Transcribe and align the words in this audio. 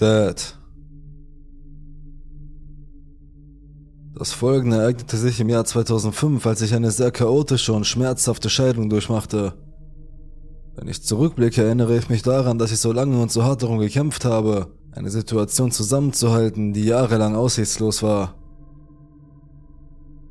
Dad. 0.00 0.56
Das 4.14 4.32
folgende 4.32 4.78
ereignete 4.78 5.18
sich 5.18 5.40
im 5.40 5.50
Jahr 5.50 5.66
2005, 5.66 6.46
als 6.46 6.62
ich 6.62 6.74
eine 6.74 6.90
sehr 6.90 7.10
chaotische 7.10 7.74
und 7.74 7.86
schmerzhafte 7.86 8.48
Scheidung 8.48 8.88
durchmachte. 8.88 9.52
Wenn 10.74 10.88
ich 10.88 11.02
zurückblicke, 11.02 11.62
erinnere 11.62 11.98
ich 11.98 12.08
mich 12.08 12.22
daran, 12.22 12.58
dass 12.58 12.72
ich 12.72 12.78
so 12.78 12.92
lange 12.92 13.20
und 13.20 13.30
so 13.30 13.44
hart 13.44 13.62
darum 13.62 13.78
gekämpft 13.78 14.24
habe, 14.24 14.68
eine 14.92 15.10
Situation 15.10 15.70
zusammenzuhalten, 15.70 16.72
die 16.72 16.84
jahrelang 16.84 17.36
aussichtslos 17.36 18.02
war. 18.02 18.36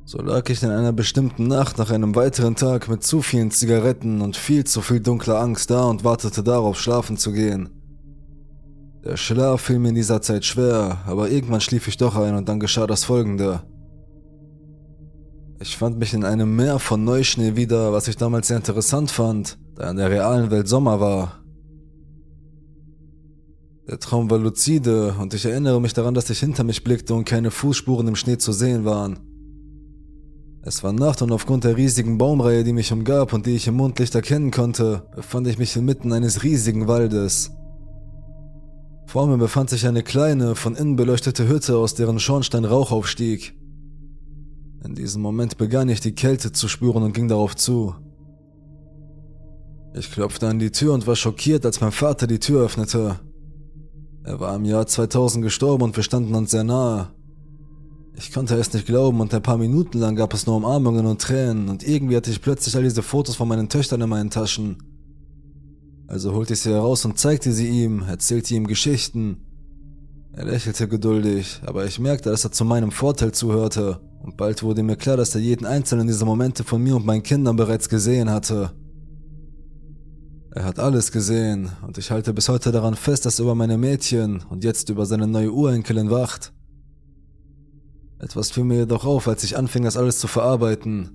So 0.04 0.18
lag 0.20 0.48
ich 0.48 0.64
in 0.64 0.70
einer 0.70 0.92
bestimmten 0.92 1.46
Nacht 1.46 1.78
nach 1.78 1.92
einem 1.92 2.16
weiteren 2.16 2.56
Tag 2.56 2.88
mit 2.88 3.04
zu 3.04 3.22
vielen 3.22 3.52
Zigaretten 3.52 4.20
und 4.20 4.36
viel 4.36 4.64
zu 4.64 4.80
viel 4.80 4.98
dunkler 4.98 5.38
Angst 5.38 5.70
da 5.70 5.84
und 5.84 6.02
wartete 6.02 6.42
darauf, 6.42 6.80
schlafen 6.80 7.16
zu 7.16 7.30
gehen. 7.30 7.79
Der 9.04 9.16
Schlaf 9.16 9.62
fiel 9.62 9.78
mir 9.78 9.88
in 9.88 9.94
dieser 9.94 10.20
Zeit 10.20 10.44
schwer, 10.44 10.98
aber 11.06 11.30
irgendwann 11.30 11.62
schlief 11.62 11.88
ich 11.88 11.96
doch 11.96 12.16
ein 12.16 12.34
und 12.34 12.48
dann 12.48 12.60
geschah 12.60 12.86
das 12.86 13.04
folgende. 13.04 13.62
Ich 15.58 15.76
fand 15.76 15.98
mich 15.98 16.12
in 16.12 16.24
einem 16.24 16.54
Meer 16.54 16.78
von 16.78 17.04
Neuschnee 17.04 17.56
wieder, 17.56 17.92
was 17.92 18.08
ich 18.08 18.16
damals 18.16 18.48
sehr 18.48 18.58
interessant 18.58 19.10
fand, 19.10 19.58
da 19.74 19.90
in 19.90 19.96
der 19.96 20.10
realen 20.10 20.50
Welt 20.50 20.68
Sommer 20.68 21.00
war. 21.00 21.42
Der 23.88 23.98
Traum 23.98 24.30
war 24.30 24.38
lucide 24.38 25.14
und 25.18 25.34
ich 25.34 25.46
erinnere 25.46 25.80
mich 25.80 25.94
daran, 25.94 26.14
dass 26.14 26.30
ich 26.30 26.38
hinter 26.38 26.64
mich 26.64 26.84
blickte 26.84 27.14
und 27.14 27.24
keine 27.24 27.50
Fußspuren 27.50 28.06
im 28.06 28.16
Schnee 28.16 28.38
zu 28.38 28.52
sehen 28.52 28.84
waren. 28.84 29.18
Es 30.62 30.84
war 30.84 30.92
Nacht 30.92 31.22
und 31.22 31.32
aufgrund 31.32 31.64
der 31.64 31.76
riesigen 31.76 32.18
Baumreihe, 32.18 32.64
die 32.64 32.74
mich 32.74 32.92
umgab 32.92 33.32
und 33.32 33.46
die 33.46 33.56
ich 33.56 33.66
im 33.66 33.76
Mondlicht 33.76 34.14
erkennen 34.14 34.50
konnte, 34.50 35.08
befand 35.16 35.46
ich 35.46 35.56
mich 35.56 35.74
inmitten 35.74 36.12
eines 36.12 36.42
riesigen 36.42 36.86
Waldes. 36.86 37.50
Vor 39.10 39.26
mir 39.26 39.38
befand 39.38 39.70
sich 39.70 39.88
eine 39.88 40.04
kleine, 40.04 40.54
von 40.54 40.76
innen 40.76 40.94
beleuchtete 40.94 41.48
Hütte, 41.48 41.76
aus 41.78 41.96
deren 41.96 42.20
Schornstein 42.20 42.64
Rauch 42.64 42.92
aufstieg. 42.92 43.56
In 44.84 44.94
diesem 44.94 45.20
Moment 45.20 45.58
begann 45.58 45.88
ich 45.88 45.98
die 45.98 46.14
Kälte 46.14 46.52
zu 46.52 46.68
spüren 46.68 47.02
und 47.02 47.12
ging 47.12 47.26
darauf 47.26 47.56
zu. 47.56 47.96
Ich 49.96 50.12
klopfte 50.12 50.46
an 50.46 50.60
die 50.60 50.70
Tür 50.70 50.94
und 50.94 51.08
war 51.08 51.16
schockiert, 51.16 51.66
als 51.66 51.80
mein 51.80 51.90
Vater 51.90 52.28
die 52.28 52.38
Tür 52.38 52.66
öffnete. 52.66 53.18
Er 54.22 54.38
war 54.38 54.54
im 54.54 54.64
Jahr 54.64 54.86
2000 54.86 55.42
gestorben 55.42 55.82
und 55.82 55.96
wir 55.96 56.04
standen 56.04 56.36
uns 56.36 56.52
sehr 56.52 56.62
nahe. 56.62 57.10
Ich 58.14 58.30
konnte 58.30 58.54
es 58.54 58.72
nicht 58.72 58.86
glauben 58.86 59.20
und 59.20 59.34
ein 59.34 59.42
paar 59.42 59.58
Minuten 59.58 59.98
lang 59.98 60.14
gab 60.14 60.34
es 60.34 60.46
nur 60.46 60.54
Umarmungen 60.54 61.06
und 61.06 61.20
Tränen 61.20 61.68
und 61.68 61.82
irgendwie 61.82 62.14
hatte 62.14 62.30
ich 62.30 62.40
plötzlich 62.40 62.76
all 62.76 62.84
diese 62.84 63.02
Fotos 63.02 63.34
von 63.34 63.48
meinen 63.48 63.68
Töchtern 63.68 64.02
in 64.02 64.08
meinen 64.08 64.30
Taschen. 64.30 64.89
Also 66.10 66.32
holte 66.32 66.54
ich 66.54 66.60
sie 66.60 66.72
heraus 66.72 67.04
und 67.04 67.20
zeigte 67.20 67.52
sie 67.52 67.68
ihm, 67.68 68.02
erzählte 68.02 68.56
ihm 68.56 68.66
Geschichten. 68.66 69.46
Er 70.32 70.44
lächelte 70.44 70.88
geduldig, 70.88 71.60
aber 71.64 71.84
ich 71.84 72.00
merkte, 72.00 72.30
dass 72.30 72.42
er 72.42 72.50
zu 72.50 72.64
meinem 72.64 72.90
Vorteil 72.90 73.30
zuhörte 73.30 74.00
und 74.20 74.36
bald 74.36 74.64
wurde 74.64 74.82
mir 74.82 74.96
klar, 74.96 75.16
dass 75.16 75.36
er 75.36 75.40
jeden 75.40 75.66
einzelnen 75.66 76.08
dieser 76.08 76.26
Momente 76.26 76.64
von 76.64 76.82
mir 76.82 76.96
und 76.96 77.06
meinen 77.06 77.22
Kindern 77.22 77.54
bereits 77.54 77.88
gesehen 77.88 78.28
hatte. 78.28 78.72
Er 80.52 80.64
hat 80.64 80.80
alles 80.80 81.12
gesehen 81.12 81.70
und 81.86 81.96
ich 81.96 82.10
halte 82.10 82.34
bis 82.34 82.48
heute 82.48 82.72
daran 82.72 82.96
fest, 82.96 83.24
dass 83.24 83.38
er 83.38 83.44
über 83.44 83.54
meine 83.54 83.78
Mädchen 83.78 84.42
und 84.50 84.64
jetzt 84.64 84.88
über 84.88 85.06
seine 85.06 85.28
neue 85.28 85.52
Urenkelin 85.52 86.10
wacht. 86.10 86.52
Etwas 88.18 88.50
fiel 88.50 88.64
mir 88.64 88.78
jedoch 88.78 89.04
auf, 89.04 89.28
als 89.28 89.44
ich 89.44 89.56
anfing, 89.56 89.84
das 89.84 89.96
alles 89.96 90.18
zu 90.18 90.26
verarbeiten. 90.26 91.10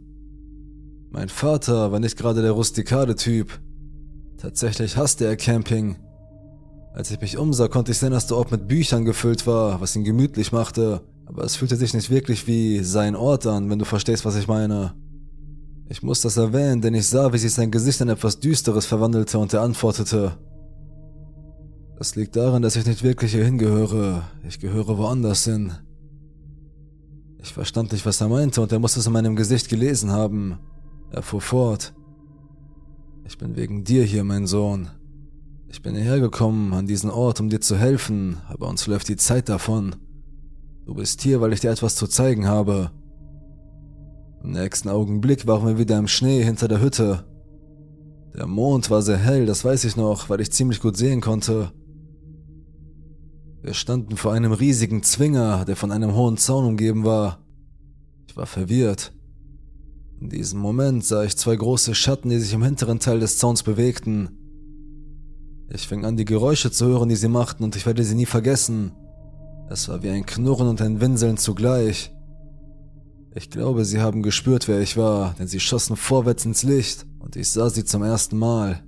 Mein 1.12 1.28
Vater 1.28 1.92
war 1.92 2.00
nicht 2.00 2.16
gerade 2.18 2.42
der 2.42 2.52
rustikale 2.52 3.18
Typ. 3.18 3.60
Tatsächlich 4.46 4.96
hasste 4.96 5.26
er 5.26 5.38
Camping. 5.38 5.96
Als 6.94 7.10
ich 7.10 7.20
mich 7.20 7.36
umsah, 7.36 7.68
konnte 7.68 7.94
ich 7.94 7.98
sehen, 7.98 8.12
dass 8.12 8.28
der 8.28 8.38
Ort 8.38 8.52
mit 8.52 8.68
Büchern 8.68 9.04
gefüllt 9.04 9.48
war, 9.48 9.82
was 9.82 9.96
ihn 9.96 10.04
gemütlich 10.04 10.52
machte, 10.52 11.02
aber 11.26 11.44
es 11.44 11.56
fühlte 11.56 11.76
sich 11.76 11.96
nicht 11.96 12.12
wirklich 12.12 12.46
wie 12.46 12.84
sein 12.84 13.16
Ort 13.16 13.48
an, 13.48 13.72
wenn 13.72 13.80
du 13.80 13.86
verstehst, 13.86 14.24
was 14.24 14.36
ich 14.36 14.48
meine. 14.48 14.94
Ich 15.90 16.04
muss 16.04 16.22
das 16.22 16.38
erwähnen, 16.38 16.80
denn 16.80 16.94
ich 16.94 17.08
sah, 17.08 17.34
wie 17.34 17.40
sich 17.40 17.56
sein 17.56 17.72
Gesicht 17.72 18.02
in 18.02 18.10
etwas 18.10 18.40
Düsteres 18.40 18.86
verwandelte 18.86 19.40
und 19.40 19.52
er 19.52 19.64
antwortete. 19.64 20.38
Das 21.98 22.16
liegt 22.16 22.36
daran, 22.36 22.62
dass 22.62 22.76
ich 22.76 22.86
nicht 22.86 23.02
wirklich 23.02 23.32
hier 23.32 23.46
hingehöre. 23.46 24.26
Ich 24.48 24.60
gehöre 24.60 25.00
woanders 25.00 25.44
hin. 25.46 25.74
Ich 27.40 27.52
verstand 27.52 27.94
nicht, 27.94 28.06
was 28.06 28.22
er 28.22 28.30
meinte, 28.30 28.62
und 28.62 28.72
er 28.72 28.78
musste 28.78 29.00
es 29.00 29.08
in 29.08 29.14
meinem 29.14 29.36
Gesicht 29.36 29.70
gelesen 29.70 30.12
haben. 30.12 30.60
Er 31.10 31.24
fuhr 31.24 31.42
fort. 31.42 31.96
Ich 33.28 33.40
bin 33.40 33.56
wegen 33.56 33.84
dir 33.84 34.04
hier, 34.04 34.24
mein 34.24 34.46
Sohn. 34.46 34.90
Ich 35.68 35.82
bin 35.82 35.96
hierher 35.96 36.20
gekommen, 36.20 36.74
an 36.74 36.86
diesen 36.86 37.10
Ort, 37.10 37.40
um 37.40 37.50
dir 37.50 37.60
zu 37.60 37.76
helfen, 37.76 38.38
aber 38.48 38.70
uns 38.70 38.86
läuft 38.86 39.10
die 39.10 39.16
Zeit 39.16 39.50
davon. 39.50 39.96
Du 40.86 40.94
bist 40.94 41.24
hier, 41.24 41.42
weil 41.42 41.52
ich 41.52 41.60
dir 41.60 41.72
etwas 41.72 41.96
zu 41.96 42.06
zeigen 42.06 42.48
habe. 42.48 42.92
Im 44.44 44.52
nächsten 44.52 44.90
Augenblick 44.90 45.48
waren 45.48 45.66
wir 45.66 45.80
wieder 45.80 45.98
im 45.98 46.08
Schnee 46.08 46.44
hinter 46.44 46.68
der 46.68 46.82
Hütte. 46.82 47.26
Der 48.36 48.46
Mond 48.46 48.92
war 48.92 49.02
sehr 49.02 49.18
hell, 49.18 49.48
das 49.48 49.66
weiß 49.66 49.86
ich 49.86 49.96
noch, 49.96 50.30
weil 50.30 50.40
ich 50.40 50.52
ziemlich 50.52 50.80
gut 50.80 50.96
sehen 50.96 51.20
konnte. 51.20 51.72
Wir 53.64 53.74
standen 53.74 54.18
vor 54.18 54.34
einem 54.34 54.52
riesigen 54.52 55.02
Zwinger, 55.02 55.66
der 55.66 55.76
von 55.76 55.92
einem 55.92 56.14
hohen 56.14 56.38
Zaun 56.38 56.66
umgeben 56.66 57.04
war. 57.06 57.40
Ich 58.28 58.38
war 58.38 58.46
verwirrt. 58.46 59.14
In 60.22 60.30
diesem 60.30 60.60
Moment 60.60 61.04
sah 61.04 61.24
ich 61.24 61.38
zwei 61.38 61.56
große 61.56 61.94
Schatten, 61.94 62.30
die 62.30 62.40
sich 62.40 62.54
im 62.54 62.64
hinteren 62.64 63.00
Teil 63.00 63.20
des 63.20 63.38
Zauns 63.38 63.64
bewegten. 63.64 64.30
Ich 65.70 65.88
fing 65.88 66.06
an, 66.06 66.16
die 66.16 66.26
Geräusche 66.26 66.72
zu 66.72 66.86
hören, 66.86 67.10
die 67.10 67.16
sie 67.16 67.28
machten, 67.28 67.64
und 67.64 67.76
ich 67.76 67.86
werde 67.86 68.04
sie 68.04 68.16
nie 68.16 68.26
vergessen. 68.26 68.94
Es 69.70 69.90
war 69.90 70.04
wie 70.04 70.10
ein 70.10 70.26
Knurren 70.26 70.68
und 70.68 70.82
ein 70.82 71.02
Winseln 71.02 71.38
zugleich. 71.38 72.12
Ich 73.34 73.50
glaube, 73.50 73.84
sie 73.84 74.00
haben 74.00 74.24
gespürt, 74.24 74.68
wer 74.68 74.80
ich 74.80 74.96
war, 74.96 75.36
denn 75.38 75.48
sie 75.48 75.60
schossen 75.60 75.98
vorwärts 75.98 76.46
ins 76.46 76.64
Licht, 76.64 77.06
und 77.20 77.36
ich 77.36 77.50
sah 77.50 77.70
sie 77.70 77.84
zum 77.84 78.04
ersten 78.04 78.38
Mal. 78.38 78.84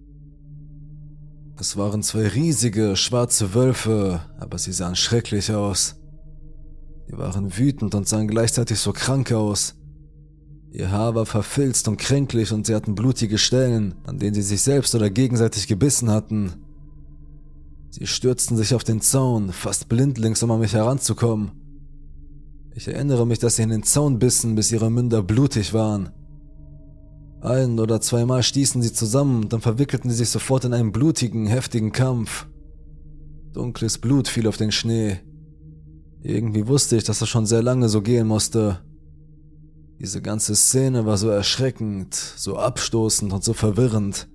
Es 1.60 1.76
waren 1.76 2.04
zwei 2.04 2.28
riesige, 2.28 2.96
schwarze 2.96 3.56
Wölfe, 3.56 4.22
aber 4.40 4.58
sie 4.60 4.72
sahen 4.72 4.96
schrecklich 4.96 5.52
aus. 5.52 5.96
Sie 7.08 7.18
waren 7.18 7.58
wütend 7.58 7.96
und 7.96 8.08
sahen 8.08 8.28
gleichzeitig 8.28 8.80
so 8.80 8.94
krank 8.94 9.32
aus. 9.32 9.77
Ihr 10.72 10.92
Haar 10.92 11.16
war 11.16 11.26
verfilzt 11.26 11.88
und 11.88 11.98
kränklich 11.98 12.52
und 12.52 12.68
sie 12.68 12.76
hatten 12.76 12.96
blutige 12.96 13.38
Stellen, 13.38 13.96
an 14.06 14.20
denen 14.20 14.34
sie 14.34 14.42
sich 14.42 14.62
selbst 14.62 14.94
oder 14.96 15.10
gegenseitig 15.10 15.68
gebissen 15.68 16.12
hatten. 16.12 16.54
Sie 17.90 18.06
stürzten 18.06 18.58
sich 18.58 18.76
auf 18.76 18.84
den 18.84 19.02
Zaun, 19.02 19.52
fast 19.52 19.90
blindlings, 19.90 20.44
um 20.44 20.52
an 20.52 20.60
mich 20.60 20.74
heranzukommen. 20.74 21.52
Ich 22.76 22.88
erinnere 22.88 23.26
mich, 23.26 23.40
dass 23.40 23.56
sie 23.56 23.64
in 23.64 23.70
den 23.70 23.84
Zaun 23.84 24.20
bissen, 24.20 24.56
bis 24.56 24.72
ihre 24.72 24.92
Münder 24.92 25.24
blutig 25.24 25.74
waren. 25.74 26.10
Ein 27.42 27.80
oder 27.80 28.02
zweimal 28.02 28.44
stießen 28.44 28.82
sie 28.82 28.94
zusammen 28.94 29.48
dann 29.50 29.62
verwickelten 29.62 30.10
sie 30.10 30.18
sich 30.18 30.30
sofort 30.30 30.66
in 30.66 30.74
einen 30.74 30.92
blutigen, 30.92 31.48
heftigen 31.48 31.92
Kampf. 31.92 32.48
Dunkles 33.54 33.98
Blut 33.98 34.28
fiel 34.28 34.48
auf 34.48 34.58
den 34.58 34.72
Schnee. 34.72 35.20
Irgendwie 36.22 36.68
wusste 36.68 36.98
ich, 36.98 37.04
dass 37.04 37.20
das 37.20 37.30
schon 37.30 37.46
sehr 37.46 37.64
lange 37.64 37.90
so 37.90 38.02
gehen 38.02 38.28
musste. 38.28 38.82
Diese 40.00 40.22
ganze 40.22 40.56
Szene 40.56 41.06
war 41.06 41.18
so 41.18 41.30
erschreckend, 41.30 42.13
so 42.13 42.58
abstoßend 42.58 43.34
und 43.34 43.44
so 43.44 43.53
verwirrend. 43.53 44.28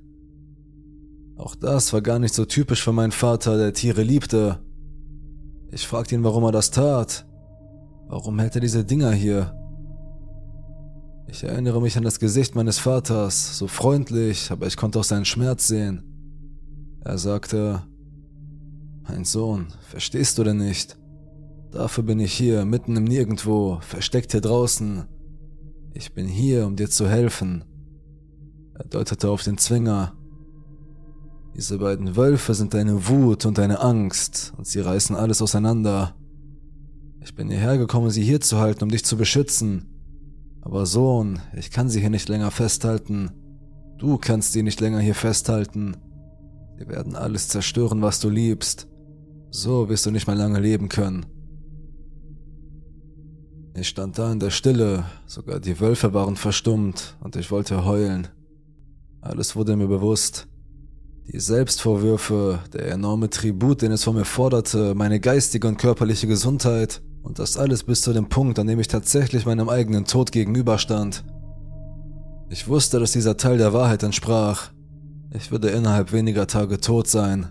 Auch 1.37 1.55
das 1.55 1.93
war 1.93 2.03
gar 2.03 2.19
nicht 2.19 2.35
so 2.35 2.45
typisch 2.45 2.83
für 2.83 2.93
meinen 2.93 3.13
Vater, 3.13 3.57
der 3.57 3.73
Tiere 3.73 4.03
liebte. 4.03 4.59
Ich 5.71 5.87
fragte 5.87 6.15
ihn, 6.15 6.25
warum 6.25 6.45
er 6.45 6.53
das 6.53 6.71
tat. 6.71 7.27
Warum 8.09 8.39
hält 8.41 8.57
er 8.57 8.61
diese 8.61 8.85
Dinger 8.85 9.13
hier? 9.13 9.57
Ich 11.29 11.45
erinnere 11.45 11.81
mich 11.81 11.97
an 11.97 12.03
das 12.03 12.21
Gesicht 12.21 12.55
meines 12.55 12.79
Vaters, 12.79 13.57
so 13.57 13.69
freundlich, 13.69 14.51
aber 14.51 14.67
ich 14.67 14.77
konnte 14.77 14.99
auch 14.99 15.05
seinen 15.05 15.25
Schmerz 15.25 15.69
sehen. 15.69 16.03
Er 17.05 17.19
sagte, 17.19 17.83
mein 19.09 19.25
Sohn, 19.25 19.69
verstehst 19.89 20.39
du 20.39 20.45
denn 20.45 20.59
nicht? 20.59 20.99
Dafür 21.71 22.05
bin 22.05 22.21
ich 22.21 22.35
hier, 22.35 22.65
mitten 22.65 22.97
im 22.97 23.05
Nirgendwo, 23.05 23.79
versteckt 23.81 24.33
hier 24.33 24.43
draußen. 24.43 25.05
Ich 25.95 26.15
bin 26.15 26.27
hier, 26.27 26.67
um 26.67 26.77
dir 26.77 26.89
zu 26.89 27.09
helfen. 27.09 27.65
Er 28.75 28.85
deutete 28.87 29.29
auf 29.29 29.43
den 29.43 29.59
Zwinger. 29.59 30.15
Diese 31.55 31.79
beiden 31.79 32.17
Wölfe 32.17 32.55
sind 32.55 32.73
deine 32.73 33.09
Wut 33.09 33.45
und 33.45 33.59
deine 33.59 33.81
Angst, 33.81 34.55
und 34.57 34.67
sie 34.67 34.81
reißen 34.81 35.15
alles 35.15 35.43
auseinander. 35.43 36.17
Ich 37.21 37.35
bin 37.35 37.51
hierher 37.51 37.77
gekommen, 37.77 38.11
sie 38.11 38.25
hier 38.25 38.41
zu 38.41 38.59
halten, 38.59 38.85
um 38.85 38.91
dich 38.91 39.05
zu 39.05 39.17
beschützen. 39.19 39.87
Aber 40.63 40.87
Sohn, 40.87 41.41
ich 41.55 41.71
kann 41.71 41.91
sie 41.91 42.01
hier 42.01 42.11
nicht 42.11 42.29
länger 42.29 42.51
festhalten. 42.51 43.31
Du 43.99 44.17
kannst 44.17 44.53
sie 44.53 44.63
nicht 44.63 44.81
länger 44.81 45.01
hier 45.01 45.15
festhalten. 45.15 45.97
Sie 46.79 46.89
werden 46.89 47.17
alles 47.17 47.49
zerstören, 47.49 48.01
was 48.01 48.19
du 48.19 48.31
liebst. 48.31 48.89
So 49.51 49.91
wirst 49.91 50.07
du 50.07 50.11
nicht 50.11 50.27
mehr 50.27 50.37
lange 50.37 50.59
leben 50.59 50.89
können. 50.89 51.27
Ich 53.75 53.89
stand 53.89 54.19
da 54.19 54.31
in 54.31 54.39
der 54.39 54.51
Stille, 54.51 55.05
sogar 55.27 55.59
die 55.59 55.81
Wölfe 55.81 56.13
waren 56.13 56.37
verstummt 56.37 57.17
und 57.21 57.37
ich 57.37 57.51
wollte 57.51 57.87
heulen. 57.87 58.29
Alles 59.23 59.57
wurde 59.57 59.77
mir 59.77 59.87
bewusst. 59.87 60.47
Die 61.33 61.41
Selbstvorwürfe, 61.41 62.59
der 62.75 62.89
enorme 62.93 63.31
Tribut, 63.31 63.81
den 63.81 63.93
es 63.93 64.05
von 64.05 64.17
mir 64.17 64.27
forderte, 64.27 64.95
meine 64.95 65.21
geistige 65.21 65.69
und 65.69 65.79
körperliche 65.79 66.27
Gesundheit 66.27 67.01
und 67.23 67.39
das 67.39 67.57
alles 67.57 67.85
bis 67.85 68.03
zu 68.03 68.13
dem 68.13 68.29
Punkt, 68.29 68.59
an 68.59 68.67
dem 68.67 68.79
ich 68.79 68.89
tatsächlich 68.89 69.47
meinem 69.47 69.71
eigenen 69.71 70.05
Tod 70.05 70.33
gegenüberstand. 70.33 71.25
Ich 72.51 72.69
wusste, 72.69 73.01
dass 73.01 73.13
dieser 73.13 73.39
Teil 73.39 73.57
der 73.57 73.73
Wahrheit 73.73 74.03
entsprach. 74.03 74.71
Ich 75.33 75.51
würde 75.51 75.71
innerhalb 75.71 76.13
weniger 76.13 76.47
Tage 76.47 76.79
tot 76.79 77.09
sein. 77.09 77.47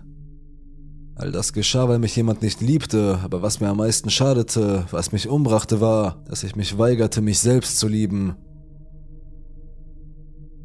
All 1.22 1.30
das 1.30 1.52
geschah, 1.52 1.88
weil 1.88 2.00
mich 2.00 2.16
jemand 2.16 2.42
nicht 2.42 2.60
liebte, 2.60 3.20
aber 3.22 3.42
was 3.42 3.60
mir 3.60 3.68
am 3.68 3.76
meisten 3.76 4.10
schadete, 4.10 4.86
was 4.90 5.12
mich 5.12 5.28
umbrachte, 5.28 5.80
war, 5.80 6.20
dass 6.24 6.42
ich 6.42 6.56
mich 6.56 6.78
weigerte, 6.78 7.20
mich 7.20 7.38
selbst 7.38 7.78
zu 7.78 7.86
lieben. 7.86 8.34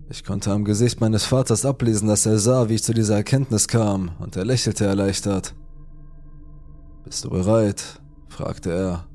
Ich 0.09 0.23
konnte 0.23 0.51
am 0.51 0.65
Gesicht 0.65 0.99
meines 0.99 1.25
Vaters 1.25 1.63
ablesen, 1.63 2.07
dass 2.07 2.25
er 2.25 2.39
sah, 2.39 2.69
wie 2.69 2.73
ich 2.73 2.83
zu 2.83 2.95
dieser 2.95 3.17
Erkenntnis 3.17 3.67
kam, 3.67 4.13
und 4.17 4.35
er 4.35 4.45
lächelte 4.45 4.87
erleichtert. 4.87 5.53
Bist 7.03 7.23
du 7.23 7.29
bereit? 7.29 8.01
fragte 8.27 8.71
er. 8.71 9.05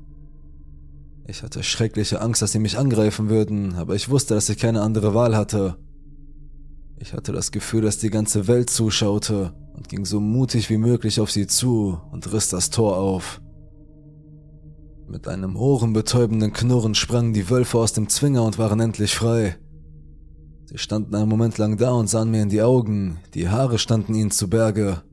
Ich 1.27 1.43
hatte 1.43 1.61
schreckliche 1.61 2.21
Angst, 2.21 2.41
dass 2.41 2.53
sie 2.53 2.59
mich 2.59 2.77
angreifen 2.77 3.27
würden, 3.27 3.75
aber 3.75 3.95
ich 3.95 4.09
wusste, 4.09 4.33
dass 4.33 4.47
ich 4.47 4.59
keine 4.59 4.81
andere 4.81 5.13
Wahl 5.13 5.35
hatte. 5.35 5.75
Ich 6.99 7.11
hatte 7.11 7.33
das 7.33 7.51
Gefühl, 7.51 7.81
dass 7.81 7.97
die 7.97 8.11
ganze 8.11 8.47
Welt 8.47 8.69
zuschaute 8.69 9.53
und 9.73 9.89
ging 9.89 10.05
so 10.05 10.19
mutig 10.19 10.69
wie 10.69 10.77
möglich 10.77 11.19
auf 11.19 11.31
sie 11.31 11.47
zu 11.47 11.99
und 12.11 12.31
riss 12.31 12.49
das 12.49 12.69
Tor 12.69 12.97
auf. 12.97 13.41
Mit 15.07 15.27
einem 15.27 15.55
ohrenbetäubenden 15.55 16.53
Knurren 16.53 16.95
sprangen 16.95 17.33
die 17.33 17.49
Wölfe 17.49 17.77
aus 17.77 17.93
dem 17.93 18.09
Zwinger 18.09 18.43
und 18.43 18.57
waren 18.57 18.79
endlich 18.79 19.15
frei. 19.15 19.57
Sie 20.65 20.77
standen 20.77 21.13
einen 21.15 21.29
Moment 21.29 21.57
lang 21.57 21.77
da 21.77 21.91
und 21.91 22.09
sahen 22.09 22.31
mir 22.31 22.41
in 22.41 22.49
die 22.49 22.61
Augen, 22.61 23.19
die 23.33 23.49
Haare 23.49 23.77
standen 23.77 24.15
ihnen 24.15 24.31
zu 24.31 24.49
Berge. 24.49 25.03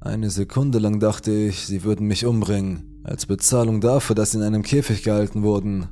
Eine 0.00 0.28
Sekunde 0.28 0.78
lang 0.80 1.00
dachte 1.00 1.30
ich, 1.32 1.64
sie 1.64 1.82
würden 1.82 2.06
mich 2.06 2.26
umbringen, 2.26 3.00
als 3.04 3.24
Bezahlung 3.24 3.80
dafür, 3.80 4.14
dass 4.14 4.32
sie 4.32 4.38
in 4.38 4.44
einem 4.44 4.62
Käfig 4.62 5.02
gehalten 5.02 5.42
wurden. 5.42 5.88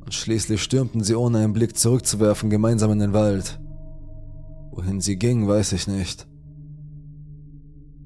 Und 0.00 0.12
schließlich 0.12 0.60
stürmten 0.60 1.04
sie 1.04 1.14
ohne 1.14 1.38
einen 1.38 1.52
Blick 1.52 1.76
zurückzuwerfen 1.76 2.50
gemeinsam 2.50 2.90
in 2.90 2.98
den 2.98 3.12
Wald. 3.12 3.60
Wohin 4.80 5.02
sie 5.02 5.18
gingen, 5.18 5.46
weiß 5.46 5.72
ich 5.72 5.86
nicht. 5.86 6.26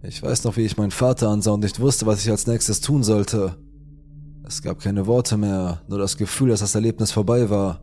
Ich 0.02 0.20
weiß 0.20 0.42
noch, 0.42 0.56
wie 0.56 0.62
ich 0.62 0.76
meinen 0.76 0.90
Vater 0.90 1.28
ansah 1.28 1.52
und 1.52 1.60
nicht 1.60 1.78
wusste, 1.78 2.04
was 2.04 2.24
ich 2.24 2.30
als 2.32 2.48
nächstes 2.48 2.80
tun 2.80 3.04
sollte. 3.04 3.56
Es 4.42 4.60
gab 4.60 4.80
keine 4.80 5.06
Worte 5.06 5.36
mehr, 5.36 5.82
nur 5.86 6.00
das 6.00 6.16
Gefühl, 6.16 6.48
dass 6.48 6.60
das 6.60 6.74
Erlebnis 6.74 7.12
vorbei 7.12 7.48
war. 7.48 7.80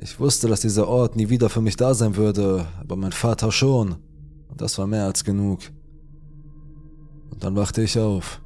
Ich 0.00 0.18
wusste, 0.18 0.48
dass 0.48 0.62
dieser 0.62 0.88
Ort 0.88 1.16
nie 1.16 1.28
wieder 1.28 1.50
für 1.50 1.60
mich 1.60 1.76
da 1.76 1.92
sein 1.92 2.16
würde, 2.16 2.64
aber 2.80 2.96
mein 2.96 3.12
Vater 3.12 3.52
schon. 3.52 3.96
Und 4.48 4.62
das 4.62 4.78
war 4.78 4.86
mehr 4.86 5.04
als 5.04 5.22
genug. 5.22 5.60
Und 7.30 7.44
dann 7.44 7.56
wachte 7.56 7.82
ich 7.82 7.98
auf. 7.98 8.40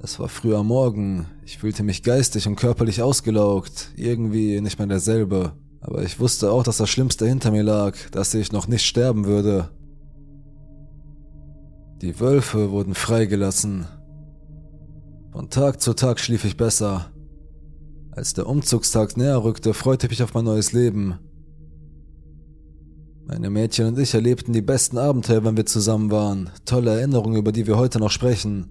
Es 0.00 0.18
war 0.18 0.30
früh 0.30 0.54
am 0.54 0.68
Morgen, 0.68 1.26
ich 1.44 1.58
fühlte 1.58 1.82
mich 1.82 2.02
geistig 2.02 2.46
und 2.46 2.56
körperlich 2.56 3.02
ausgelaugt, 3.02 3.90
irgendwie 3.94 4.62
nicht 4.62 4.78
mehr 4.78 4.88
derselbe. 4.88 5.52
Aber 5.84 6.02
ich 6.02 6.18
wusste 6.18 6.50
auch, 6.50 6.62
dass 6.62 6.78
das 6.78 6.88
Schlimmste 6.88 7.26
hinter 7.26 7.50
mir 7.50 7.62
lag, 7.62 7.94
dass 8.10 8.32
ich 8.32 8.52
noch 8.52 8.66
nicht 8.68 8.86
sterben 8.86 9.26
würde. 9.26 9.68
Die 12.00 12.18
Wölfe 12.20 12.70
wurden 12.70 12.94
freigelassen. 12.94 13.86
Von 15.30 15.50
Tag 15.50 15.82
zu 15.82 15.92
Tag 15.92 16.20
schlief 16.20 16.46
ich 16.46 16.56
besser. 16.56 17.10
Als 18.12 18.32
der 18.32 18.46
Umzugstag 18.46 19.18
näher 19.18 19.44
rückte, 19.44 19.74
freute 19.74 20.06
ich 20.06 20.10
mich 20.10 20.22
auf 20.22 20.32
mein 20.32 20.46
neues 20.46 20.72
Leben. 20.72 21.18
Meine 23.26 23.50
Mädchen 23.50 23.86
und 23.88 23.98
ich 23.98 24.14
erlebten 24.14 24.54
die 24.54 24.62
besten 24.62 24.96
Abenteuer, 24.96 25.44
wenn 25.44 25.56
wir 25.56 25.66
zusammen 25.66 26.10
waren. 26.10 26.50
Tolle 26.64 26.98
Erinnerungen, 26.98 27.36
über 27.36 27.52
die 27.52 27.66
wir 27.66 27.76
heute 27.76 27.98
noch 27.98 28.10
sprechen. 28.10 28.70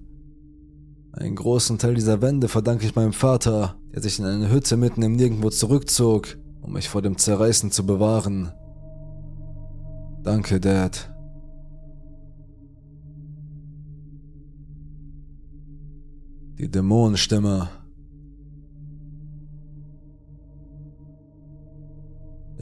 Einen 1.11 1.35
großen 1.35 1.77
Teil 1.77 1.93
dieser 1.93 2.23
Wände 2.23 2.47
verdanke 2.47 2.87
ich 2.87 2.95
meinem 2.95 3.13
Vater, 3.13 3.75
der 3.93 4.01
sich 4.01 4.17
in 4.17 4.25
eine 4.25 4.49
Hütte 4.49 4.77
mitten 4.77 5.03
im 5.03 5.15
Nirgendwo 5.15 5.51
zurückzog, 5.51 6.37
um 6.63 6.73
mich 6.73 6.89
vor 6.89 7.01
dem 7.01 7.17
Zerreißen 7.17 7.71
zu 7.71 7.85
bewahren. 7.85 8.51
Danke, 10.23 10.59
Dad. 10.59 11.13
Die 16.57 16.71
Dämonenstimme 16.71 17.69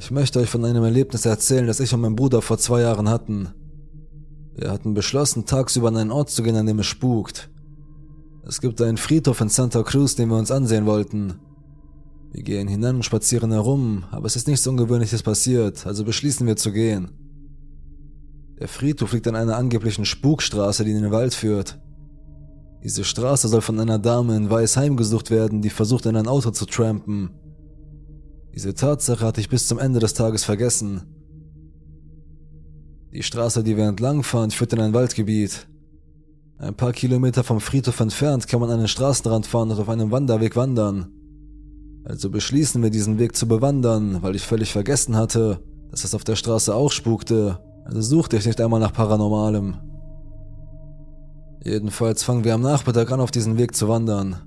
Ich 0.01 0.09
möchte 0.09 0.39
euch 0.39 0.50
von 0.50 0.65
einem 0.65 0.83
Erlebnis 0.83 1.27
erzählen, 1.27 1.68
das 1.68 1.80
ich 1.80 1.94
und 1.94 2.01
mein 2.01 2.15
Bruder 2.15 2.42
vor 2.42 2.57
zwei 2.57 2.81
Jahren 2.81 3.07
hatten. 3.07 3.50
Wir 4.56 4.71
hatten 4.71 4.95
beschlossen, 4.95 5.45
tagsüber 5.45 5.89
an 5.89 5.98
einen 5.98 6.12
Ort 6.12 6.31
zu 6.31 6.42
gehen, 6.42 6.56
an 6.56 6.65
dem 6.65 6.80
es 6.80 6.88
spukt. 6.88 7.51
Es 8.44 8.62
gibt 8.62 8.81
einen 8.81 8.98
Friedhof 8.98 9.42
in 9.42 9.50
Santa 9.50 9.83
Cruz, 9.83 10.15
den 10.15 10.30
wir 10.30 10.38
uns 10.38 10.50
ansehen 10.50 10.88
wollten. 10.88 11.36
Wir 12.31 12.44
gehen 12.44 12.69
hinein 12.69 12.95
und 12.95 13.04
spazieren 13.04 13.51
herum, 13.51 14.06
aber 14.10 14.25
es 14.25 14.38
ist 14.38 14.48
nichts 14.48 14.66
Ungewöhnliches 14.66 15.22
passiert, 15.22 15.86
also 15.86 16.06
beschließen 16.06 16.48
wir 16.48 16.56
zu 16.56 16.72
gehen. 16.72 17.12
Der 18.57 18.69
Friedhof 18.69 19.12
liegt 19.12 19.28
an 19.28 19.36
einer 19.36 19.57
angeblichen 19.57 20.06
Spukstraße, 20.06 20.86
die 20.86 20.92
in 20.92 21.01
den 21.01 21.12
Wald 21.12 21.33
führt. 21.33 21.80
Diese 22.83 23.04
Straße 23.04 23.50
soll 23.50 23.62
von 23.62 23.80
einer 23.80 24.00
Dame 24.00 24.36
in 24.38 24.50
Weiß 24.50 24.78
heimgesucht 24.78 25.30
werden, 25.30 25.62
die 25.62 25.69
versucht, 25.69 26.06
in 26.06 26.16
ein 26.16 26.28
Auto 26.28 26.51
zu 26.51 26.66
trampen. 26.66 27.31
Diese 28.56 28.74
Tatsache 28.74 29.25
hatte 29.25 29.42
ich 29.42 29.50
bis 29.50 29.68
zum 29.68 29.77
Ende 29.77 30.00
des 30.00 30.13
Tages 30.13 30.45
vergessen. 30.45 31.01
Die 33.12 33.24
Straße, 33.24 33.62
die 33.62 33.75
wir 33.75 33.88
entlangfahren, 33.88 34.51
führt 34.51 34.72
in 34.72 34.80
ein 34.80 34.94
Waldgebiet. 34.94 35.68
Ein 36.57 36.75
paar 36.75 36.94
Kilometer 36.94 37.44
vom 37.44 37.60
Friedhof 37.60 38.00
entfernt 38.00 38.48
kann 38.48 38.62
man 38.62 38.69
an 38.69 38.80
den 38.80 38.88
Straßenrand 38.88 39.48
fahren 39.48 39.72
und 39.72 39.80
auf 39.80 39.89
einem 39.89 40.12
Wanderweg 40.12 40.56
wandern. 40.56 41.12
Also 42.03 42.30
beschließen 42.30 42.81
wir 42.81 42.89
diesen 42.89 43.19
Weg 43.19 43.36
zu 43.36 43.48
bewandern, 43.48 44.21
weil 44.21 44.36
ich 44.36 44.44
völlig 44.44 44.71
vergessen 44.71 45.15
hatte, 45.15 45.59
dass 45.92 46.03
es 46.03 46.15
auf 46.15 46.24
der 46.24 46.36
Straße 46.36 46.74
auch 46.74 46.92
spukte. 46.92 47.59
Also 47.86 48.01
suchte 48.01 48.38
ich 48.38 48.45
nicht 48.45 48.59
einmal 48.62 48.80
nach 48.80 48.94
Paranormalem. 48.94 49.75
Jedenfalls 51.63 52.24
fangen 52.24 52.44
wir 52.44 52.56
am 52.56 52.62
Nachmittag 52.62 53.12
an, 53.12 53.19
auf 53.19 53.30
diesen 53.30 53.57
Weg 53.57 53.75
zu 53.75 53.88
wandern. 53.88 54.38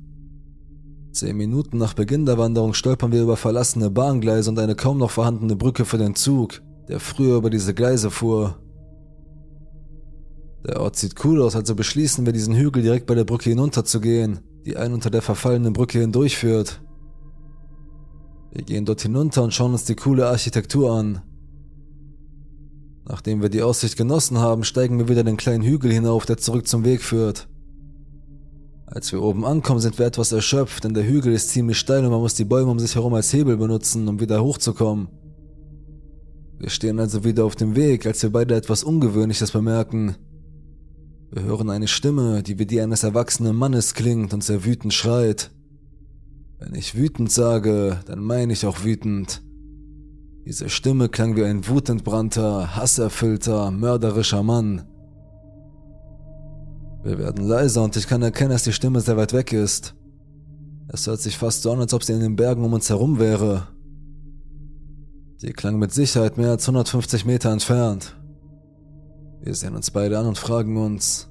Zehn 1.12 1.36
Minuten 1.36 1.78
nach 1.78 1.94
Beginn 1.94 2.26
der 2.26 2.38
Wanderung 2.38 2.74
stolpern 2.74 3.12
wir 3.12 3.22
über 3.22 3.36
verlassene 3.36 3.88
Bahngleise 3.88 4.50
und 4.50 4.58
eine 4.58 4.74
kaum 4.74 4.98
noch 4.98 5.12
vorhandene 5.12 5.54
Brücke 5.54 5.84
für 5.84 5.98
den 5.98 6.16
Zug, 6.16 6.60
der 6.88 6.98
früher 6.98 7.36
über 7.36 7.50
diese 7.50 7.72
Gleise 7.72 8.10
fuhr. 8.10 8.58
Der 10.66 10.80
Ort 10.80 10.96
sieht 10.96 11.24
cool 11.24 11.40
aus, 11.40 11.54
also 11.54 11.76
beschließen 11.76 12.26
wir, 12.26 12.32
diesen 12.32 12.56
Hügel 12.56 12.82
direkt 12.82 13.06
bei 13.06 13.14
der 13.14 13.24
Brücke 13.24 13.50
hinunterzugehen, 13.50 14.40
die 14.66 14.76
einen 14.76 14.94
unter 14.94 15.10
der 15.10 15.22
verfallenen 15.22 15.72
Brücke 15.72 16.00
hindurchführt. 16.00 16.80
Wir 18.54 18.62
gehen 18.62 18.84
dort 18.84 19.02
hinunter 19.02 19.42
und 19.42 19.52
schauen 19.52 19.72
uns 19.72 19.84
die 19.84 19.96
coole 19.96 20.28
Architektur 20.28 20.92
an. 20.92 21.22
Nachdem 23.04 23.42
wir 23.42 23.48
die 23.48 23.62
Aussicht 23.62 23.96
genossen 23.96 24.38
haben, 24.38 24.62
steigen 24.62 24.98
wir 24.98 25.08
wieder 25.08 25.24
den 25.24 25.36
kleinen 25.36 25.64
Hügel 25.64 25.92
hinauf, 25.92 26.24
der 26.24 26.38
zurück 26.38 26.68
zum 26.68 26.84
Weg 26.84 27.02
führt. 27.02 27.48
Als 28.86 29.10
wir 29.10 29.20
oben 29.20 29.44
ankommen, 29.44 29.80
sind 29.80 29.98
wir 29.98 30.06
etwas 30.06 30.30
erschöpft, 30.30 30.84
denn 30.84 30.94
der 30.94 31.04
Hügel 31.04 31.32
ist 31.32 31.50
ziemlich 31.50 31.78
steil 31.78 32.04
und 32.04 32.12
man 32.12 32.20
muss 32.20 32.34
die 32.34 32.44
Bäume 32.44 32.70
um 32.70 32.78
sich 32.78 32.94
herum 32.94 33.14
als 33.14 33.32
Hebel 33.32 33.56
benutzen, 33.56 34.06
um 34.06 34.20
wieder 34.20 34.42
hochzukommen. 34.42 35.08
Wir 36.58 36.70
stehen 36.70 37.00
also 37.00 37.24
wieder 37.24 37.44
auf 37.44 37.56
dem 37.56 37.74
Weg, 37.74 38.06
als 38.06 38.22
wir 38.22 38.30
beide 38.30 38.54
etwas 38.54 38.84
Ungewöhnliches 38.84 39.50
bemerken. 39.50 40.14
Wir 41.32 41.42
hören 41.42 41.70
eine 41.70 41.88
Stimme, 41.88 42.44
die 42.44 42.60
wie 42.60 42.66
die 42.66 42.80
eines 42.80 43.02
erwachsenen 43.02 43.56
Mannes 43.56 43.94
klingt 43.94 44.32
und 44.32 44.44
sehr 44.44 44.64
wütend 44.64 44.94
schreit. 44.94 45.50
Wenn 46.58 46.74
ich 46.74 46.94
wütend 46.94 47.30
sage, 47.30 48.00
dann 48.06 48.22
meine 48.22 48.52
ich 48.52 48.66
auch 48.66 48.84
wütend. 48.84 49.42
Diese 50.46 50.68
Stimme 50.68 51.08
klang 51.08 51.36
wie 51.36 51.44
ein 51.44 51.66
wutentbrannter, 51.66 52.76
hasserfüllter, 52.76 53.70
mörderischer 53.70 54.42
Mann. 54.42 54.84
Wir 57.02 57.18
werden 57.18 57.46
leiser 57.46 57.82
und 57.82 57.96
ich 57.96 58.06
kann 58.06 58.22
erkennen, 58.22 58.50
dass 58.50 58.64
die 58.64 58.72
Stimme 58.72 59.00
sehr 59.00 59.16
weit 59.16 59.32
weg 59.32 59.52
ist. 59.52 59.94
Es 60.88 61.06
hört 61.06 61.20
sich 61.20 61.38
fast 61.38 61.62
so 61.62 61.72
an, 61.72 61.80
als 61.80 61.94
ob 61.94 62.02
sie 62.02 62.12
in 62.12 62.20
den 62.20 62.36
Bergen 62.36 62.64
um 62.64 62.72
uns 62.72 62.88
herum 62.88 63.18
wäre. 63.18 63.68
Sie 65.36 65.52
klang 65.52 65.78
mit 65.78 65.92
Sicherheit 65.92 66.38
mehr 66.38 66.50
als 66.50 66.68
150 66.68 67.24
Meter 67.24 67.50
entfernt. 67.50 68.16
Wir 69.42 69.54
sehen 69.54 69.74
uns 69.74 69.90
beide 69.90 70.18
an 70.18 70.26
und 70.26 70.38
fragen 70.38 70.76
uns, 70.76 71.28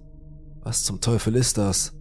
was 0.62 0.84
zum 0.84 1.02
Teufel 1.02 1.36
ist 1.36 1.58
das? 1.58 1.94